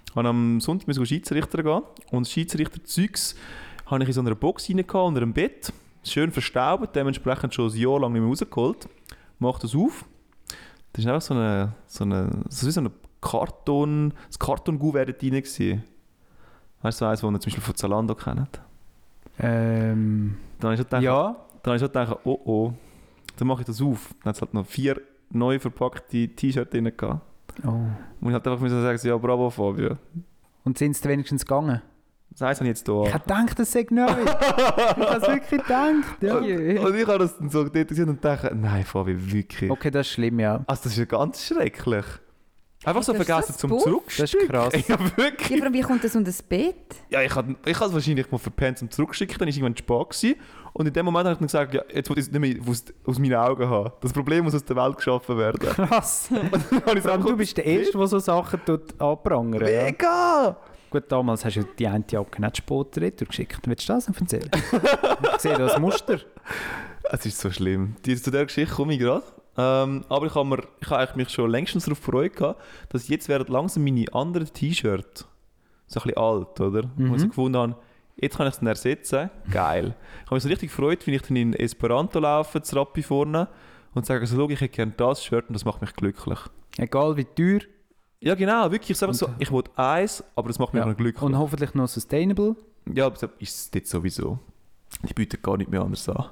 [0.07, 3.35] Ich musste am Sonntag musste ich Schiedsrichter gehen und das Schiedsrichter-Zeugs
[3.87, 5.73] habe ich in so einer Box rein unter einem Bett.
[6.03, 8.87] Schön verstaubt, dementsprechend schon ein Jahr lang nicht mehr rausgeholt.
[9.39, 10.05] Mache das auf.
[10.93, 12.91] Das ist einfach so eine, so eine, so wie so eine
[13.21, 15.83] Karton, das Kartongouvert drin gewesen.
[16.81, 18.61] Weißt du, eins, das ihr zum Beispiel von Zalando kennt?
[19.39, 22.73] Ähm, Dann habe ich gedacht, ja, dann habe ich gedacht, oh oh,
[23.37, 24.09] dann mache ich das auf.
[24.19, 25.01] Dann hat es halt noch vier
[25.31, 27.21] neu verpackte T-Shirts drin gehabt.
[27.65, 27.69] oh.
[28.21, 29.97] Und ich halt einfach müssen sagen, ja bravo Fabio.
[30.63, 31.81] Und sind sie wenigstens gegangen?
[32.31, 33.03] Das heisst, ich jetzt hier.
[33.05, 34.05] Ich habe gedacht, das sei neu.
[34.05, 36.03] ich habe es wirklich gedacht.
[36.21, 36.37] Ja.
[36.37, 39.71] Und, und ich habe das dann so dort gesehen und dachte, nein, Fabi, wirklich.
[39.71, 40.63] Okay, das ist schlimm, ja.
[40.67, 42.05] Also das ist ja ganz schrecklich.
[42.85, 43.77] Einfach so vergessen zum?
[43.77, 44.49] Zurückschicken.
[44.51, 44.87] Das ist krass.
[44.87, 45.57] Ja, Ja, wirklich.
[45.57, 46.75] vor allem, wie kommt das unter das Bett?
[47.09, 50.39] Ja, ich habe ich es wahrscheinlich mal verpennt zum Zurückschicken, dann war irgendwann spät gewesen.
[50.71, 52.55] Und in dem Moment habe ich dann gesagt, ja, jetzt will ich es nicht mehr
[52.69, 53.91] aus, aus meinen Augen haben.
[53.99, 55.59] Das Problem muss aus der Welt geschaffen werden.
[55.59, 56.29] Krass.
[56.31, 59.83] Und dann habe ich gesagt, du bist der Erste, der so Sachen tut anprangern ja.
[59.83, 60.57] Mega!
[60.89, 63.59] Gut, damals hast du die eine Jacke nicht später retour geschickt.
[63.65, 64.49] Willst du das noch erzählen?
[65.35, 66.19] ich sehe das Muster.
[67.11, 67.95] Es ist so schlimm.
[68.05, 69.23] Die, zu dieser Geschichte komme ich gerade.
[69.61, 73.51] Ähm, aber ich habe ich eigentlich mich schon längstens darauf gefreut, gehabt, dass jetzt werden
[73.51, 75.27] langsam meine anderen T-Shirts
[75.87, 76.89] so ein bisschen alt, oder?
[76.95, 77.75] Wo ich so gefunden habe,
[78.15, 79.29] jetzt kann ich es ersetzen.
[79.51, 79.95] Geil.
[80.19, 83.47] Ich habe mich so richtig gefreut, wenn ich dann in Esperanto laufe, zu Rappi vorne,
[83.95, 86.37] und sage so, schau, ich hätte gerne das Shirt und das macht mich glücklich.
[86.77, 87.61] Egal wie teuer.
[88.21, 88.91] Ja genau, wirklich.
[88.91, 90.89] Ich so, Und- ich will eins, aber das macht mich Ja.
[90.91, 91.21] auch glücklich.
[91.23, 92.55] Und hoffentlich noch sustainable.
[92.93, 94.37] Ja, aber das ist es dort sowieso.
[95.07, 96.25] Die bieten gar nicht mehr anders an.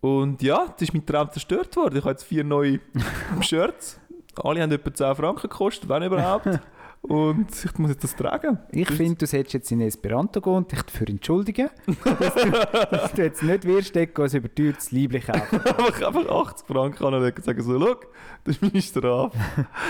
[0.00, 1.96] Und ja, das ist mein Traum zerstört worden.
[1.96, 2.80] Ich habe jetzt vier neue
[3.40, 4.00] Shirts.
[4.42, 6.60] Alle haben etwa 10 Franken gekostet, wenn überhaupt.
[7.08, 8.58] Und ich muss jetzt das tragen.
[8.72, 11.70] Ich finde, du solltest jetzt in Esperanto gehen und dich dafür entschuldigen,
[12.04, 12.50] dass du,
[12.90, 15.60] dass du jetzt nicht wirst, dort ein überteuertes Liebling kaufen.
[15.64, 17.94] einfach, einfach 80 Franken anlegen und sagen so, schau,
[18.42, 19.38] das ist meine Strafe.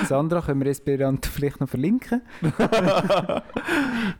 [0.07, 2.21] Sandra, können wir Esperanto vielleicht noch verlinken?
[2.43, 3.43] Nein,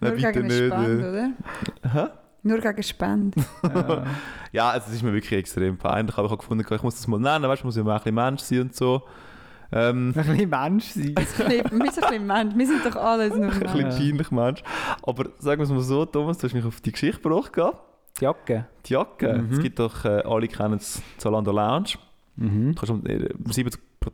[0.01, 0.57] Nur bitte nicht.
[0.57, 1.11] Spende, äh.
[1.11, 1.93] oder?
[1.93, 2.09] Hä?
[2.47, 3.45] Nur gegen Spende.
[4.53, 7.07] Ja, also, es ist mir wirklich extrem peinlich, aber ich habe gefunden, ich muss das
[7.09, 9.03] mal nennen, weißt du, muss ja mal ein bisschen Mensch sein und so.
[9.73, 11.15] Ähm, Ein bisschen Mensch sein.
[11.17, 12.55] wir sind ein bisschen Mensch.
[12.57, 13.97] Wir sind doch alles nur ein bisschen Mensch.
[13.97, 14.63] peinlich, Mensch.
[15.03, 17.53] Aber sagen wir es mal so, Thomas, du hast mich auf die Geschichte gebracht.
[18.19, 18.67] Die Jacke.
[18.87, 19.53] Die Jacke, Mhm.
[19.53, 21.95] es gibt doch, äh, alle kennen es, Zalando Lounge.
[22.37, 22.75] Mhm.
[22.75, 23.29] Du kannst um, äh,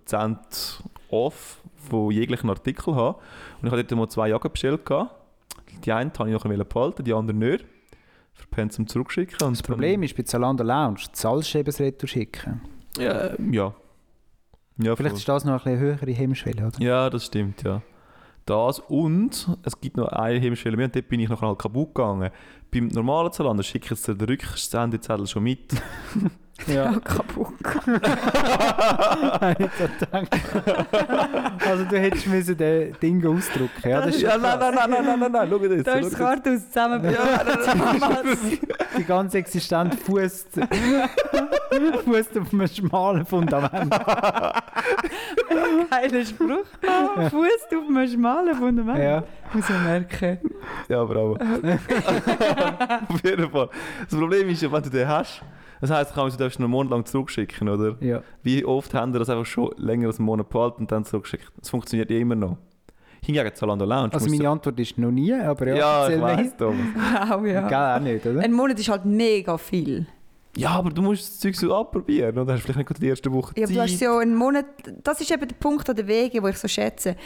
[0.01, 3.17] 70% off von jeglichen Artikeln haben.
[3.61, 4.85] Und ich hatte dort mal zwei Jacken bestellt.
[4.87, 5.15] gehabt.
[5.85, 7.65] Die eine habe ich noch behalten, die andere nicht.
[8.33, 9.47] Verpennt zum Zurückschicken.
[9.47, 12.61] Und Das Problem ist bei Zalando Lounge, zahlst du eben das Retour schicken.
[12.99, 13.75] Ja, äh, ja.
[14.79, 15.19] ja Vielleicht voll.
[15.19, 16.81] ist das noch eine höhere Hemmschwelle, oder?
[16.81, 17.83] Ja, das stimmt, ja.
[18.45, 21.95] Das und es gibt noch eine Hemmschwelle mehr und dort bin ich nachher halt kaputt
[21.95, 22.31] gegangen.
[22.73, 25.75] Beim normalen Zalando schicke ich jetzt den Rücksendezettel schon mit.
[26.67, 26.95] Ja.
[29.43, 30.29] Ja, ich so gedacht.
[31.67, 33.89] also du hättest müssen den Ding ausdrucken.
[33.89, 34.75] Ja, das ist ja, nein, krass.
[34.75, 35.87] nein, nein, nein, nein, nein, schau jetzt.
[35.87, 36.19] Da ist das.
[36.19, 37.17] Kartenhaus zusammen.
[38.97, 40.49] Die ganze Existenz fußt
[42.05, 43.91] fußt auf einem schmalen Fundament.
[45.91, 46.67] Geiler Spruch.
[47.31, 48.99] Fuß auf einem schmalen Fundament.
[48.99, 49.25] Ja.
[49.53, 50.39] Muss man merken.
[50.89, 51.35] Ja, bravo.
[51.35, 53.69] Auf jeden Fall.
[54.09, 55.43] Das Problem ist ja, wenn du den hast,
[55.83, 57.97] das heisst, du darfst ihn einen Monat lang zurückschicken, oder?
[58.01, 58.23] ja.
[58.43, 61.51] Wie oft haben wir das einfach schon länger als einen Monat behalten und dann zurückgeschickt?
[61.59, 62.57] Das funktioniert ja immer noch.
[63.25, 64.13] Hingegen Zalando Lounge.
[64.13, 66.57] Also meine Antwort ist noch nie, aber ja, ja, ich weiss.
[66.57, 66.77] Thomas.
[67.29, 67.69] Wow, ja.
[67.69, 68.41] Gell, auch nicht, oder?
[68.41, 70.07] Ein Monat ist halt mega viel.
[70.55, 73.33] Ja, aber du musst das Zeug so abprobieren und hast vielleicht nicht gerade die erste
[73.33, 73.77] Woche Ja, aber Zeit.
[73.77, 74.67] du hast so einen Monat,
[75.03, 77.17] das ist eben der Punkt an den Wegen, wo ich so schätze.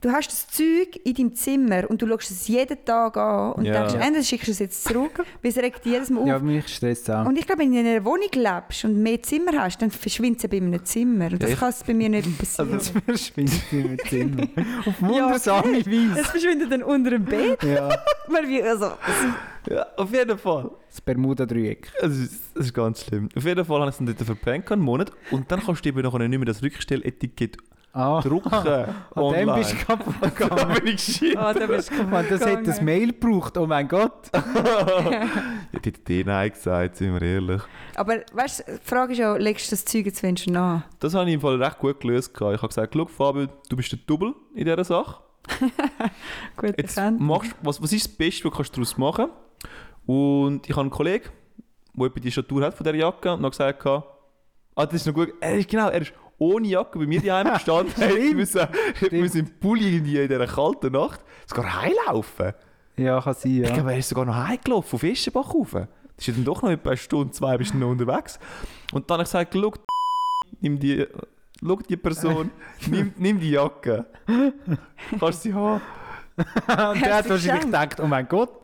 [0.00, 3.66] Du hast das Zeug in deinem Zimmer und du schaust es jeden Tag an und
[3.66, 3.74] Ja.
[3.86, 6.26] denkst, entweder schickst du es jetzt zurück, weil es regt jedes Mal auf.
[6.28, 7.26] Ja, mich stresst es auch.
[7.26, 10.38] Und ich glaube, wenn du in einer Wohnung lebst und mehr Zimmer hast, dann verschwindet
[10.38, 11.26] es ja bei einem Zimmer.
[11.26, 12.72] Und das Ja, kann es bei mir nicht passieren.
[12.72, 14.42] Das verschwindet im Zimmer.
[14.86, 16.20] Auf Ja, wundersame Weise.
[16.20, 17.62] es verschwindet dann unter dem Bett.
[17.62, 17.88] Ja,
[18.64, 18.92] also,
[19.70, 20.70] Ja, auf jeden Fall.
[20.88, 21.92] das Bermuda-Dreieck.
[22.00, 23.28] Es ist, es ist ganz schlimm.
[23.36, 25.12] Auf jeden Fall habe ich es dann dort verpennt, einen Monat.
[25.30, 27.56] Und dann kannst du eben nachher nicht mehr das Rückstelletikett
[27.94, 28.50] Ah, drucken.
[28.54, 29.54] an dem online.
[29.54, 30.14] bist du kaputt
[30.50, 31.36] Da bin ich gescheit.
[31.36, 32.66] ah, da bist du Man, das gegangen.
[32.66, 34.30] hat ein Mail gebraucht, oh mein Gott.
[34.32, 37.62] Ja, die hat dir Nein gesagt, sind wir ehrlich.
[37.94, 40.84] Aber weißt du, die Frage ist ja, legst du das Zeug jetzt wenn schon an?
[41.00, 42.32] Das habe ich im Fall recht gut gelöst.
[42.34, 45.22] Ich habe gesagt, schau Fabio, du bist der Double in dieser Sache.
[46.56, 47.20] Gut Jetzt erkannt.
[47.20, 49.26] machst, was, was ist das Beste, was kannst du daraus machen
[50.06, 51.28] Und ich habe einen Kollegen,
[51.94, 54.04] der die Statur hat von dieser Jacke und hat gesagt, ah,
[54.74, 55.32] das ist noch gut.
[55.40, 57.92] Er ist, genau, er ist ohne Jacke bei mir daheim gestanden.
[57.96, 62.52] hätte müssen, hätte müssen im Pulli in dieser kalten Nacht sogar heimlaufen.
[62.96, 63.74] Ja, kann sein, Ich ja.
[63.74, 65.72] glaube, er ist sogar noch heimgelaufen, von Fischenbach rauf.
[66.16, 68.38] Das ist dann doch noch etwa eine Stunde, zwei bist du noch unterwegs.
[68.92, 69.72] Und dann habe ich gesagt, schau,
[70.60, 71.06] nimm die,
[71.64, 72.50] schau die Person,
[72.90, 74.06] nimm, nimm die Jacke.
[75.18, 75.80] Kannst sie haben.
[76.36, 78.60] Und der hat wahrscheinlich gedacht, oh mein Gott,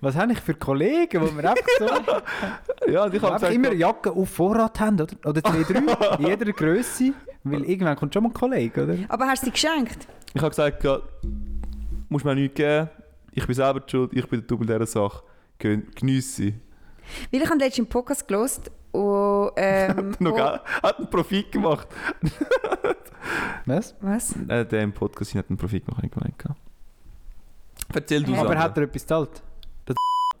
[0.00, 3.72] was habe ich für Kollegen, die mir einfach so Ja, und ich habe gesagt, immer
[3.72, 5.14] Jacken auf Vorrat haben, oder?
[5.26, 7.12] Oder zwei, drei, in jeder Größe.
[7.44, 8.96] Weil irgendwann kommt schon mal ein Kollege, oder?
[9.08, 10.06] Aber hast du sie geschenkt?
[10.34, 11.00] ich habe gesagt, ja,
[12.08, 12.88] musst mir nichts geben,
[13.32, 15.22] ich bin selber die schuld, ich bin der Double dieser Sache.
[15.58, 16.54] Geniesse sie.
[17.30, 20.60] Weil ich habe letztens einen Podcast gehört und ähm, Noch wo- geil.
[20.82, 21.88] Hat einen Profit gemacht.
[23.66, 23.94] Was?
[24.00, 24.34] Was?
[24.48, 26.34] Äh, der im Podcast hat einen Profit gemacht, ich gemeint.
[27.94, 28.38] Erzähl du Hä?
[28.38, 29.42] Aber hat er etwas gezahlt?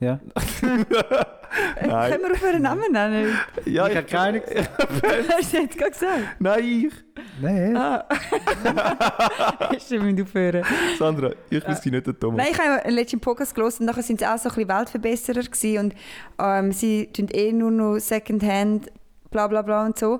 [0.02, 0.18] Ja.
[1.86, 2.10] Nein.
[2.10, 3.38] Können wir auf einen Namen nennen?
[3.66, 4.42] Ja, Ich habe keine
[5.36, 6.20] Hast du jetzt gerade gesagt?
[6.40, 6.92] Nein, ich.
[7.40, 7.76] Nein.
[7.76, 8.04] Ah.
[9.78, 10.64] Stimmt, aufhören.
[10.98, 12.38] Sandra, ich bin sie nicht der Thomas.
[12.38, 15.42] Nein, ich habe letzten Podcast gelesen und nachher sind sie auch so ein bisschen Weltverbesserer
[15.42, 15.94] gewesen und
[16.40, 18.90] ähm, sie tun eh nur noch Secondhand,
[19.30, 20.18] bla bla bla und so.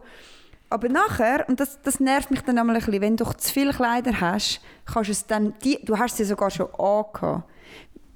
[0.71, 3.53] Aber nachher, und das, das nervt mich dann einmal ein bisschen, wenn du doch zu
[3.53, 7.49] viele Kleider hast, kannst du es dann, die, du hast sie sogar schon angehabt.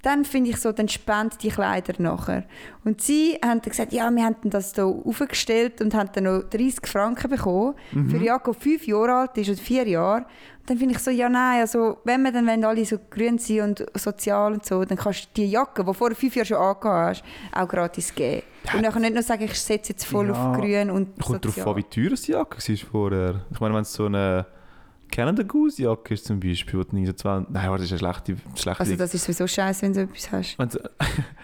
[0.06, 2.44] Dann finde ich so, dann spend die Kleider nachher.
[2.84, 6.42] Und sie haben dann gesagt, ja, wir haben das hier aufgestellt und haben dann noch
[6.44, 10.18] 30 Franken bekommen für eine Jacke, die fünf Jahre alt ist oder vier Jahre.
[10.60, 13.38] Und dann finde ich so, ja nein, also wenn wir dann wenn alle so grün
[13.38, 16.56] sind und sozial und so, dann kannst du die Jacke, die vor fünf Jahren schon
[16.58, 17.24] angehabt hast,
[17.62, 18.42] auch gratis geben.
[18.76, 20.32] Und dann nicht nur sagen, ich setze jetzt voll Ja.
[20.52, 21.68] auf grün und Kommt darauf sozial.
[21.68, 23.40] an, wie teuer die Jacke war vorher.
[23.50, 24.46] Ich meine, wenn es so eine
[25.10, 27.52] Canada Goose Jacke ist zum Beispiel, die nicht so 20...
[27.54, 28.36] Nein, das ist eine schlechte...
[28.54, 30.58] schlechte Also das ist sowieso scheiße, wenn du etwas hast.
[30.58, 30.78] Wenn's-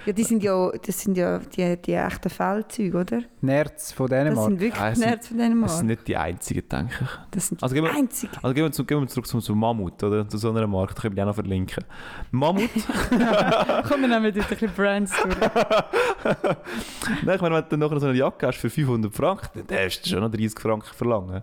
[0.05, 3.21] Ja, die sind ja, das sind ja die, die echten Feldzüge, oder?
[3.41, 4.49] Nerds von Das Dänemark.
[4.49, 5.69] sind wirklich Ja, Nerds von Dänemark.
[5.71, 7.09] Das sind nicht die einzigen, denke ich.
[7.31, 8.33] Das sind Also die gehen wir- einzigen.
[8.43, 10.29] Also gehen wir, zu, gehen wir zurück zum, zum Mammut, oder?
[10.29, 11.85] Zu so einer Marke, das können wir auch noch verlinken.
[12.33, 12.69] Mammut,
[13.89, 15.37] Komm, wir nehmen dort ein bisschen Brands durch.
[17.25, 20.05] nein, ich meine, wenn du nachher so eine Jacke hast für 500 Franken, dann darfst
[20.05, 21.43] du schon noch 30 Franken verlangen.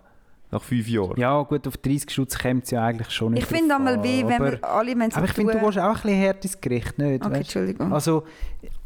[0.51, 1.19] Nach fünf Jahren.
[1.19, 4.25] Ja, gut, auf 30 Schutz kommt es ja eigentlich schon nicht Ich finde einmal wie,
[4.25, 6.59] wenn aber, wir alle wenn aber ich finde, du willst auch ein bisschen hart ins
[6.61, 7.21] Gericht, nicht?
[7.21, 7.41] Okay, weißt?
[7.41, 7.93] Entschuldigung.
[7.93, 8.23] Also,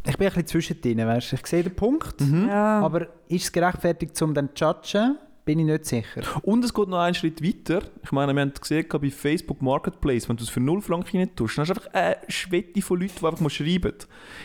[0.06, 1.36] ich bin ein bisschen zwischendrin, weißt du.
[1.38, 2.82] Ich sehe den Punkt, Ja.
[2.82, 5.18] aber ist es gerechtfertigt, um dann zu judgen?
[5.46, 6.22] Bin ich nicht sicher.
[6.44, 7.82] Und es geht noch einen Schritt weiter.
[8.02, 11.36] Ich meine, wir haben gesehen bei Facebook Marketplace, wenn du es für 0 Franken rein
[11.36, 13.94] tust, dann hast du einfach eine Schwette von Leuten, die einfach mal schreiben.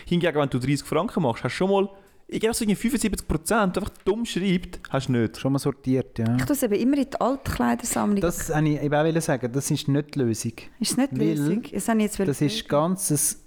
[0.05, 1.89] Hingegen, wenn du 30 Franken machst, hast du schon mal
[2.31, 5.37] ich glaube, so irgendwie 75 Prozent einfach dumm schreibt, hast du nicht.
[5.37, 6.35] Schon mal sortiert, ja.
[6.37, 8.21] Ich tue es eben immer in die Altkleidersammlung.
[8.21, 10.53] Das wollte ich eben auch wollen sagen, das ist nicht die Lösung.
[10.79, 11.71] ist nicht weil- lösig.
[11.73, 13.39] Das, habe ich jetzt Das ist ganz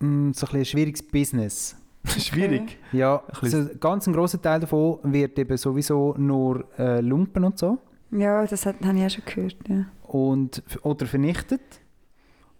[0.00, 1.76] ein, mm, so ein, bisschen ein schwieriges Business.
[2.18, 2.78] Schwierig.
[2.92, 7.44] Ja, Ein bisschen- also ganz ein grosser Teil davon wird eben sowieso nur äh, Lumpen
[7.44, 7.78] und so
[8.10, 9.56] Ja, das hat, habe ich auch schon gehört.
[9.68, 9.86] Ja.
[10.08, 11.60] und, oder vernichtet.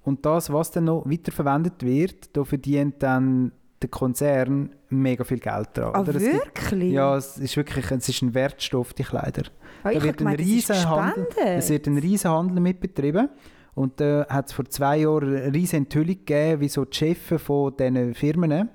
[0.05, 3.53] Und das, was dann noch weiterverwendet wird, da verdient dann
[3.83, 5.91] der Konzern mega viel Geld dran.
[5.95, 6.15] Ah, oder?
[6.15, 6.93] Es gibt- wirklich?
[6.93, 9.43] Ja, es ist wirklich es ist ein Wertstoff, die Kleider.
[9.91, 11.27] Ich da wird ein gemeint, ist riesen Handel-.
[11.37, 13.29] Es wird ein riesen Handel mit betrieben.
[13.75, 17.43] Und da hat es vor zwei Jahren eine riesen Enthüllung gegeben, wie so die Chefs
[17.43, 18.69] von diesen Firmen,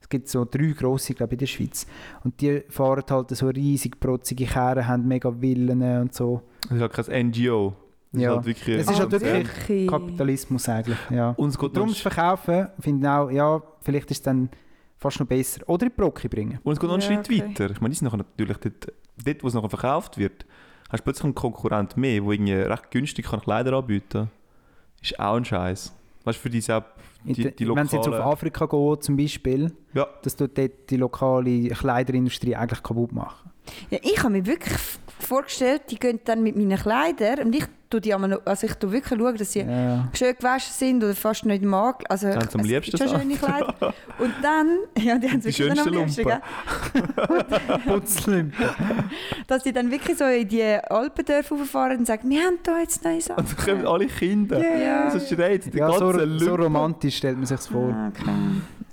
[0.00, 1.86] es gibt so drei grosse, glaube ich, in der Schweiz,
[2.24, 6.40] und die fahren halt so riesig protzige Kerren, haben mega Villen und so.
[6.62, 7.74] Das ist halt kein NGO.
[8.12, 8.30] Das Ja.
[8.30, 9.88] ist halt wirklich Es ist halt wirklich wirklich?
[9.88, 11.30] Kapitalismus eigentlich, ja.
[11.36, 14.48] Und es geht Darum zu verkaufen, finde ich auch, ja, vielleicht ist es dann
[14.96, 15.60] fast noch besser.
[15.68, 16.58] Oder in die Brocke bringen.
[16.62, 17.42] und es geht noch einen Ja, Schritt okay.
[17.50, 17.70] weiter.
[17.70, 18.92] Ich meine, nachher natürlich dort,
[19.24, 20.44] dort, wo es nachher verkauft wird,
[20.90, 24.30] hast du plötzlich einen Konkurrent mehr, der irgendwie recht günstig kann Kleider anbieten kann.
[25.00, 25.94] Ist auch ein Scheiß.
[26.24, 26.90] Weißt du, für die, selbst-
[27.24, 28.14] die, die Wenn es jetzt auf.
[28.14, 30.06] Afrika geht zum Beispiel, Ja.
[30.22, 33.50] dass du dort die lokale Kleiderindustrie eigentlich kaputt machen.
[33.90, 34.76] Ja, ich habe mir wirklich
[35.30, 38.92] vorgestellt, die gehen dann mit meinen Kleidern und ich tue die einmal also ich tue
[38.92, 40.08] wirklich schauen, dass sie Ja.
[40.12, 42.04] schön gewaschen sind oder fast nicht im Magen.
[42.08, 43.18] Also Haben sie am es liebsten schon so.
[43.18, 43.94] schöne Kleider.
[44.18, 46.42] Und dann, ja, die haben Die es wirklich dann am liebsten, Lumpen.
[49.48, 53.04] dass sie dann wirklich so in die Alpendörfer fahren und sagen, wir haben da jetzt
[53.04, 53.44] neue Sachen.
[53.44, 54.78] Und dann kommen alle Kinder.
[54.78, 55.10] Ja.
[55.10, 56.62] So schreit die Ja, so, ganze so Lumpen.
[56.64, 57.92] romantisch stellt man sich vor.
[57.92, 58.30] Ah, okay.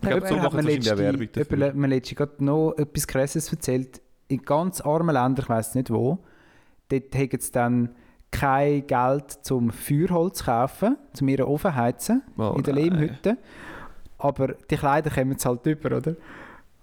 [0.01, 4.01] Ich glaube, so hat mir letztens gerade noch etwas Krasses erzählt.
[4.30, 6.19] In ganz armen Ländern, ich weiß nicht wo,
[6.89, 7.89] dort haben sie dann
[8.30, 12.73] kein Geld zum Feuerholz zu kaufen, zum ihren Ofen heizen, Oh in der.
[12.73, 13.38] Lehmhütte.
[14.17, 16.15] Aber die Kleider kommen sie halt über, oder?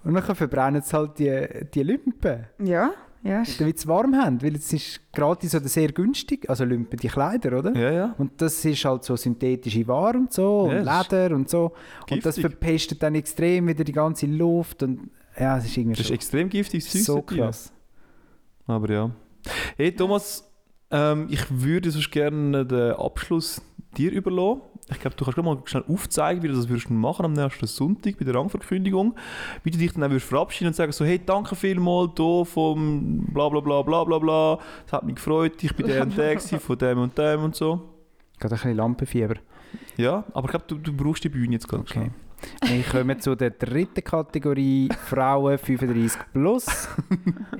[0.04, 2.92] Und dann verbrennen sie halt die, die Lumpen, Ja,
[3.22, 3.42] ja.
[3.58, 4.42] damit sie warm haben.
[4.42, 7.74] Weil es ist gratis oder sehr günstig, also Lumpen, die Kleider, oder?
[7.76, 8.14] Ja, ja.
[8.18, 11.72] Und das ist halt so synthetische Ware und so, Ja, und Leder und so.
[12.10, 12.52] Und das giftig.
[12.58, 14.82] verpestet dann extrem wieder die ganze Luft.
[14.82, 17.02] Und ja, es ist irgendwie Das ist extrem giftiges Zeug.
[17.02, 17.72] so krass.
[18.66, 19.10] Aber ja.
[19.76, 20.50] Hey Thomas,
[20.90, 23.60] ähm, ich würde sonst gerne den Abschluss
[23.96, 24.62] dir überlassen.
[24.90, 28.18] Ich glaube, du kannst mal schnell aufzeigen, wie du das würdest machen am nächsten Sonntag
[28.18, 29.14] bei der Rangverkündigung.
[29.62, 33.26] Wie du dich dann auch würdest verabschieden und sagen so, hey, danke vielmals hier vom
[33.32, 34.58] bla bla bla bla bla bla.
[34.86, 37.56] Es hat mich gefreut, ich bin der und der gewesen, von dem und dem und
[37.56, 37.80] so.
[38.38, 39.36] Gerade ein bisschen Lampenfieber.
[39.96, 42.10] Ja, aber ich glaube, du, du brauchst die Bühne jetzt ganz Okay.
[42.66, 46.88] Wir kommen zu der dritten Kategorie Frauen 35 plus.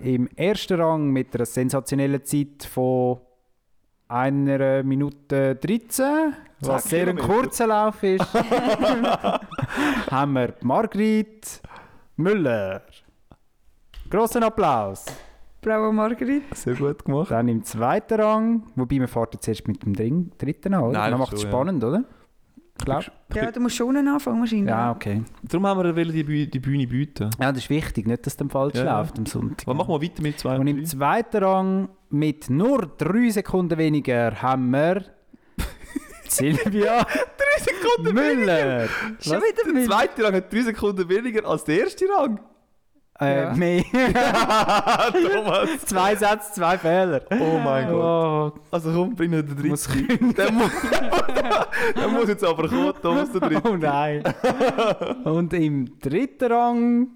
[0.03, 3.19] Im ersten Rang mit einer sensationellen Zeit von
[4.09, 8.25] einer Minute 13, was sehr ein kurzer Lauf ist,
[10.11, 11.61] haben wir Margrit
[12.17, 12.83] Müller.
[14.11, 15.07] Grossen Applaus.
[15.61, 16.55] Bravo Marguerite.
[16.55, 17.31] Sehr gut gemacht.
[17.31, 20.93] Dann im zweiten Rang, wobei wir fahren jetzt erst mit dem dritten an, oder?
[20.93, 21.57] Nein, Dann das macht es schon, ja.
[21.57, 22.05] spannend, oder?
[22.79, 23.05] Ich glaube.
[23.35, 24.69] Ja, du musst schon anfangen wahrscheinlich.
[24.69, 25.23] Ja, okay.
[25.45, 27.31] Darum haben wir die, Bühne, die Bühne bieten.
[27.41, 28.99] Ja, das ist wichtig, nicht, dass es dann falsch Ja.
[28.99, 29.67] läuft am Sonntag.
[29.67, 34.43] Aber machen wir weiter mit zwei Und im zweiten Rang mit nur drei Sekunden weniger
[34.43, 35.05] haben wir
[36.29, 37.07] Silvia
[38.13, 38.89] Müller.
[39.21, 39.43] Schon Was?
[39.43, 39.87] wieder Der Müll.
[39.87, 42.41] zweite Rang hat drei Sekunden weniger als der erste Rang.
[43.21, 43.53] Äh, Ja.
[43.57, 43.85] mehr.
[45.13, 45.81] Thomas.
[45.87, 47.23] zwei Sätze, zwei Fehler.
[47.31, 48.55] Oh mein Gott.
[48.57, 50.35] Oh, Also komm, bring noch den muss dritten.
[50.35, 50.71] Der muss,
[51.97, 53.69] der muss jetzt aber kommen, Thomas, der dritte.
[53.71, 54.23] oh nein.
[55.25, 57.07] Und im dritten Rang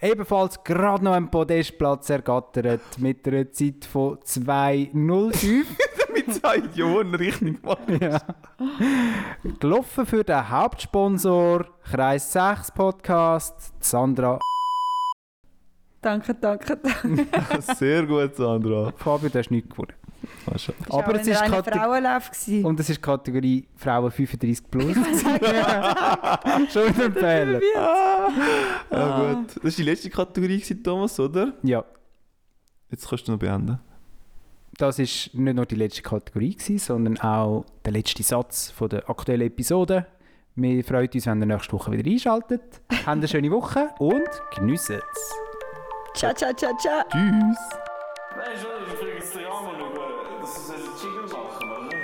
[0.00, 5.64] ebenfalls gerade noch einen Podestplatz ergattert mit einer Zeit von 2.05.
[6.12, 7.58] Mit zwei Jahren richtig
[8.00, 8.18] ja.
[9.58, 14.38] Gelaufen für den Hauptsponsor Kreis 6 Podcast, Sandra
[16.00, 17.26] Danke, danke, danke.
[17.76, 18.92] Sehr gut, Sandra.
[18.96, 19.94] Fabio, du hast nichts gewonnen.
[20.46, 20.72] Mascha.
[20.90, 22.64] Aber es ist Frauenlauf gewesen.
[22.64, 24.94] Und das ist die Kategorie Frauen 35 plus.
[26.72, 27.60] Schon wieder ein Fehler.
[27.74, 29.56] Ja, gut.
[29.56, 31.52] Das war die letzte Kategorie, gewesen, Thomas, oder?
[31.62, 31.84] Ja,
[32.90, 33.78] Jetzt kannst du noch beenden.
[34.78, 39.08] das ist nicht nur die letzte Kategorie, gewesen, sondern auch der letzte Satz von der
[39.10, 40.06] aktuellen Episode.
[40.54, 42.62] Wir freuen uns, wenn ihr nächste Woche wieder einschaltet.
[42.90, 45.47] Habt eine schöne Woche und geniessen es.
[46.18, 47.04] Ciao, ciao, ciao, ciao.
[47.12, 47.58] Tschüss.
[48.36, 51.96] Nein, schon, ich kriege jetzt ja mal schauen, dass sie einen Jingle machen, oder?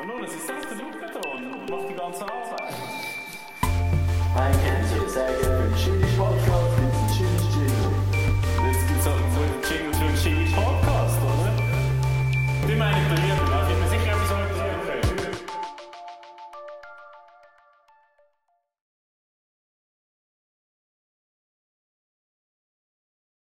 [0.00, 2.74] Und nun, es ist selbst der Luke da und macht die ganze Arbeit.
[4.34, 5.49] Ein Kännchen, sehr geehrte